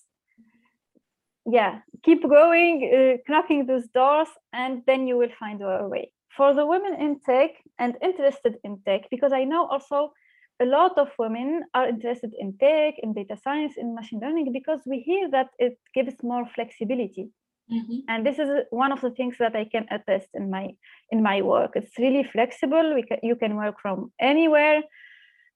Yeah, 1.45 1.79
keep 2.03 2.23
going, 2.23 3.19
knocking 3.27 3.65
those 3.65 3.87
doors, 3.87 4.29
and 4.53 4.81
then 4.87 5.07
you 5.07 5.17
will 5.17 5.33
find 5.37 5.61
a 5.61 5.87
way. 5.87 6.13
For 6.37 6.53
the 6.53 6.65
women 6.65 6.95
in 6.95 7.19
tech 7.19 7.51
and 7.77 7.97
interested 8.01 8.55
in 8.63 8.79
tech, 8.85 9.09
because 9.11 9.33
I 9.33 9.43
know 9.43 9.67
also 9.67 10.13
a 10.61 10.65
lot 10.65 10.97
of 10.97 11.09
women 11.19 11.63
are 11.73 11.87
interested 11.87 12.33
in 12.39 12.57
tech, 12.57 12.95
in 13.03 13.13
data 13.13 13.37
science, 13.43 13.73
in 13.77 13.93
machine 13.93 14.21
learning, 14.21 14.53
because 14.53 14.79
we 14.85 14.99
hear 15.01 15.29
that 15.31 15.49
it 15.59 15.77
gives 15.93 16.15
more 16.23 16.45
flexibility. 16.55 17.29
Mm-hmm. 17.71 17.99
And 18.09 18.25
this 18.25 18.39
is 18.39 18.49
one 18.71 18.91
of 18.91 19.01
the 19.01 19.11
things 19.11 19.35
that 19.39 19.55
I 19.55 19.65
can 19.65 19.87
attest 19.89 20.27
in 20.33 20.49
my 20.49 20.75
in 21.09 21.23
my 21.23 21.41
work. 21.41 21.71
It's 21.75 21.97
really 21.97 22.23
flexible. 22.23 22.93
We 22.93 23.03
can, 23.03 23.19
you 23.23 23.35
can 23.35 23.55
work 23.55 23.75
from 23.81 24.11
anywhere, 24.19 24.83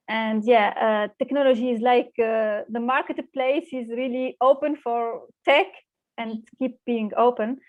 and 0.08 0.44
yeah, 0.46 0.74
uh, 0.88 1.14
technology 1.20 1.72
is 1.72 1.82
like 1.82 2.12
uh, 2.20 2.62
the 2.70 2.80
marketplace 2.80 3.68
is 3.74 3.90
really 3.90 4.38
open 4.40 4.78
for 4.78 5.24
tech 5.44 5.68
and 6.18 6.48
keep 6.60 6.78
being 6.86 7.12
open. 7.18 7.60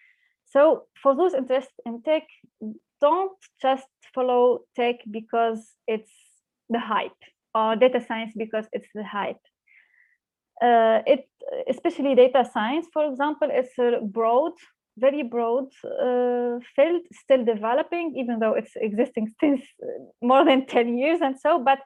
So 0.46 0.84
for 1.02 1.16
those 1.16 1.34
interested 1.34 1.74
in 1.84 2.02
tech, 2.02 2.22
don't 3.00 3.36
just 3.60 3.88
follow 4.14 4.60
tech 4.76 4.96
because 5.10 5.72
it's 5.86 6.12
the 6.70 6.78
hype 6.78 7.20
or 7.54 7.76
data 7.76 8.04
science 8.06 8.32
because 8.36 8.66
it's 8.72 8.88
the 8.94 9.04
hype 9.04 9.40
uh, 10.62 11.02
it 11.06 11.28
especially 11.68 12.14
data 12.14 12.44
science, 12.52 12.86
for 12.92 13.08
example, 13.10 13.48
is 13.50 13.68
a 13.78 14.00
broad, 14.04 14.52
very 14.98 15.22
broad 15.22 15.66
uh, 15.84 16.58
field, 16.74 17.02
still 17.12 17.44
developing, 17.44 18.14
even 18.16 18.38
though 18.38 18.54
it's 18.54 18.72
existing 18.76 19.32
since 19.40 19.62
more 20.22 20.44
than 20.44 20.66
10 20.66 20.98
years 20.98 21.20
and 21.22 21.38
so, 21.38 21.62
but 21.62 21.78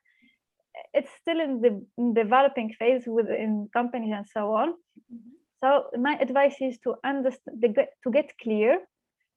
it's 0.94 1.10
still 1.20 1.40
in 1.40 1.60
the 1.60 1.84
developing 2.14 2.74
phase 2.78 3.02
within 3.06 3.68
companies 3.72 4.12
and 4.14 4.26
so 4.32 4.52
on. 4.52 4.70
Mm-hmm. 4.70 5.30
So 5.62 5.84
my 5.98 6.16
advice 6.18 6.56
is 6.60 6.78
to 6.80 6.96
understand, 7.04 7.62
to 7.62 8.10
get 8.10 8.32
clear 8.42 8.80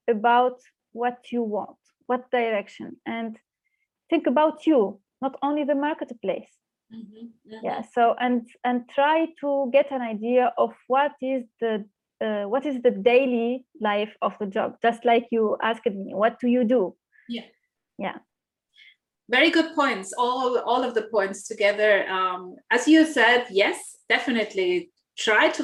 about 0.10 0.60
what 0.94 1.18
you 1.32 1.44
want, 1.44 1.78
what 2.08 2.32
direction, 2.32 2.98
and 3.06 3.38
think 4.10 4.26
about 4.26 4.66
you, 4.66 5.00
not 5.22 5.36
only 5.44 5.66
the 5.66 5.76
marketplace. 5.76 6.50
Mm-hmm. 6.94 7.66
Yeah. 7.66 7.82
So 7.94 8.16
and 8.20 8.48
and 8.64 8.88
try 8.90 9.28
to 9.42 9.70
get 9.74 9.92
an 9.92 10.02
idea 10.02 10.54
of 10.58 10.74
what 10.88 11.14
is 11.22 11.44
the 11.60 11.86
uh, 12.22 12.44
what 12.44 12.66
is 12.66 12.82
the 12.82 12.92
daily 12.92 13.66
life 13.82 14.16
of 14.22 14.34
the 14.40 14.46
job. 14.46 14.78
Just 14.82 15.04
like 15.06 15.28
you 15.32 15.58
asked 15.62 15.86
me, 15.86 16.14
what 16.14 16.40
do 16.40 16.48
you 16.48 16.64
do? 16.64 16.96
Yeah. 17.28 17.46
Yeah. 17.98 18.18
Very 19.30 19.50
good 19.50 19.74
points. 19.74 20.14
All 20.18 20.60
all 20.60 20.84
of 20.84 20.94
the 20.94 21.04
points 21.04 21.48
together. 21.48 22.08
Um, 22.08 22.56
as 22.70 22.88
you 22.88 23.06
said, 23.06 23.48
yes, 23.50 23.98
definitely 24.08 24.92
try 25.18 25.50
to 25.50 25.64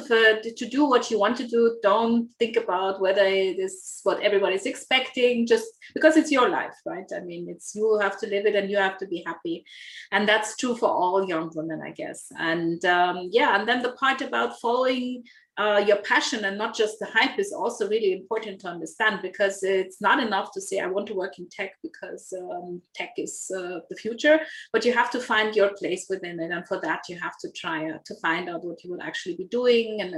to 0.56 0.68
do 0.68 0.84
what 0.84 1.10
you 1.10 1.18
want 1.18 1.36
to 1.36 1.46
do. 1.46 1.78
Don't 1.82 2.28
think 2.38 2.56
about 2.56 3.00
whether 3.00 3.24
it 3.24 3.58
is 3.58 4.00
what 4.02 4.20
everybody's 4.20 4.66
expecting 4.66 5.46
just 5.46 5.66
because 5.94 6.16
it's 6.16 6.30
your 6.30 6.48
life 6.48 6.74
right? 6.86 7.10
I 7.14 7.20
mean 7.20 7.48
it's 7.48 7.74
you 7.74 7.98
have 8.00 8.18
to 8.20 8.26
live 8.26 8.46
it 8.46 8.54
and 8.54 8.70
you 8.70 8.78
have 8.78 8.98
to 8.98 9.06
be 9.06 9.22
happy. 9.26 9.64
And 10.10 10.28
that's 10.28 10.56
true 10.56 10.74
for 10.74 10.88
all 10.88 11.28
young 11.28 11.50
women 11.54 11.82
i 11.84 11.90
guess. 11.90 12.32
And 12.38 12.84
um, 12.84 13.28
yeah 13.30 13.58
and 13.58 13.68
then 13.68 13.82
the 13.82 13.92
part 13.92 14.22
about 14.22 14.60
following 14.60 15.24
uh, 15.58 15.84
your 15.86 15.98
passion 15.98 16.46
and 16.46 16.56
not 16.56 16.74
just 16.74 16.98
the 16.98 17.06
hype 17.06 17.38
is 17.38 17.52
also 17.52 17.86
really 17.88 18.12
important 18.12 18.60
to 18.60 18.68
understand 18.68 19.20
because 19.20 19.62
it's 19.62 20.00
not 20.00 20.22
enough 20.22 20.50
to 20.52 20.60
say 20.60 20.78
I 20.78 20.86
want 20.86 21.06
to 21.08 21.14
work 21.14 21.38
in 21.38 21.46
tech 21.50 21.72
because 21.82 22.32
um, 22.38 22.80
tech 22.94 23.10
is 23.18 23.50
uh, 23.54 23.80
the 23.90 23.96
future, 23.96 24.40
but 24.72 24.84
you 24.84 24.94
have 24.94 25.10
to 25.10 25.20
find 25.20 25.54
your 25.54 25.74
place 25.74 26.06
within 26.08 26.40
it, 26.40 26.50
and 26.50 26.66
for 26.66 26.80
that 26.80 27.02
you 27.08 27.18
have 27.20 27.36
to 27.42 27.50
try 27.52 27.90
uh, 27.90 27.98
to 28.06 28.14
find 28.22 28.48
out 28.48 28.64
what 28.64 28.82
you 28.82 28.90
would 28.90 29.02
actually 29.02 29.36
be 29.36 29.44
doing 29.44 30.00
and 30.00 30.14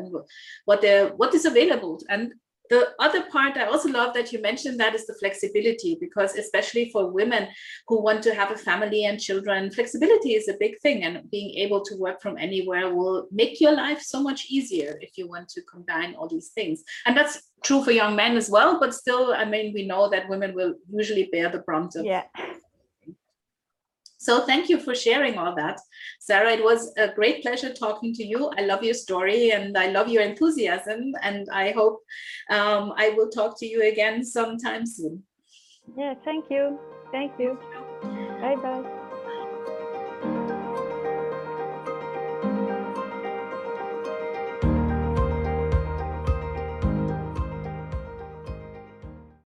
what 0.66 0.81
the 0.81 1.12
what 1.16 1.35
is 1.35 1.47
available. 1.47 2.01
And 2.09 2.35
the 2.70 2.88
other 2.98 3.24
part 3.31 3.57
I 3.57 3.66
also 3.66 3.90
love 3.90 4.14
that 4.14 4.33
you 4.33 4.40
mentioned 4.40 4.81
that 4.81 4.94
is 4.94 5.07
the 5.07 5.14
flexibility 5.14 5.98
because 6.00 6.35
especially 6.35 6.90
for 6.90 7.11
women 7.11 7.48
who 7.88 8.03
want 8.03 8.22
to 8.22 8.35
have 8.35 8.50
a 8.50 8.57
family 8.57 9.05
and 9.05 9.20
children, 9.20 9.70
flexibility 9.70 10.35
is 10.35 10.48
a 10.48 10.57
big 10.59 10.79
thing 10.81 11.05
and 11.05 11.31
being 11.31 11.55
able 11.59 11.85
to 11.85 11.96
work 11.96 12.22
from 12.22 12.38
anywhere 12.38 12.94
will 12.94 13.29
make 13.31 13.61
your 13.61 13.72
life 13.72 14.00
so 14.00 14.22
much 14.22 14.46
easier 14.48 14.98
if 15.00 15.18
you 15.18 15.29
want 15.29 15.48
to 15.50 15.62
combine 15.62 16.14
all 16.14 16.29
these 16.29 16.48
things. 16.48 16.83
And 17.07 17.16
that's 17.16 17.50
true 17.62 17.85
for 17.85 17.90
young 17.90 18.16
men 18.16 18.37
as 18.37 18.48
well, 18.48 18.81
but 18.81 18.94
still, 18.94 19.35
I 19.35 19.44
mean, 19.44 19.72
we 19.74 19.87
know 19.87 20.09
that 20.11 20.29
women 20.29 20.55
will 20.55 20.74
usually 20.90 21.29
bear 21.33 21.50
the 21.50 21.59
brunt 21.59 21.96
of 21.96 22.05
yeah 22.05 22.24
so 24.25 24.47
thank 24.47 24.71
you 24.71 24.81
for 24.81 24.95
sharing 24.95 25.37
all 25.37 25.55
that. 25.55 25.79
Sarah, 26.19 26.53
it 26.53 26.65
was 26.65 26.95
a 26.97 27.09
great 27.09 27.43
pleasure 27.43 27.75
talking 27.75 28.15
to 28.15 28.25
you. 28.25 28.51
I 28.57 28.63
love 28.63 28.83
your 28.83 28.95
story 28.95 29.51
and 29.51 29.77
I 29.77 29.89
love 29.91 30.09
your 30.09 30.23
enthusiasm. 30.23 31.13
And 31.21 31.47
I 31.53 31.73
hope 31.73 32.01
um, 32.49 32.95
I 32.97 33.11
will 33.11 33.29
talk 33.29 33.59
to 33.59 33.67
you 33.67 33.83
again 33.83 34.25
sometime 34.25 34.87
soon. 34.87 35.25
Yeah, 35.95 36.15
thank 36.25 36.47
you. 36.51 36.79
Thank 37.13 37.39
you. 37.39 37.59
Bye 38.41 38.57
bye. 38.57 38.93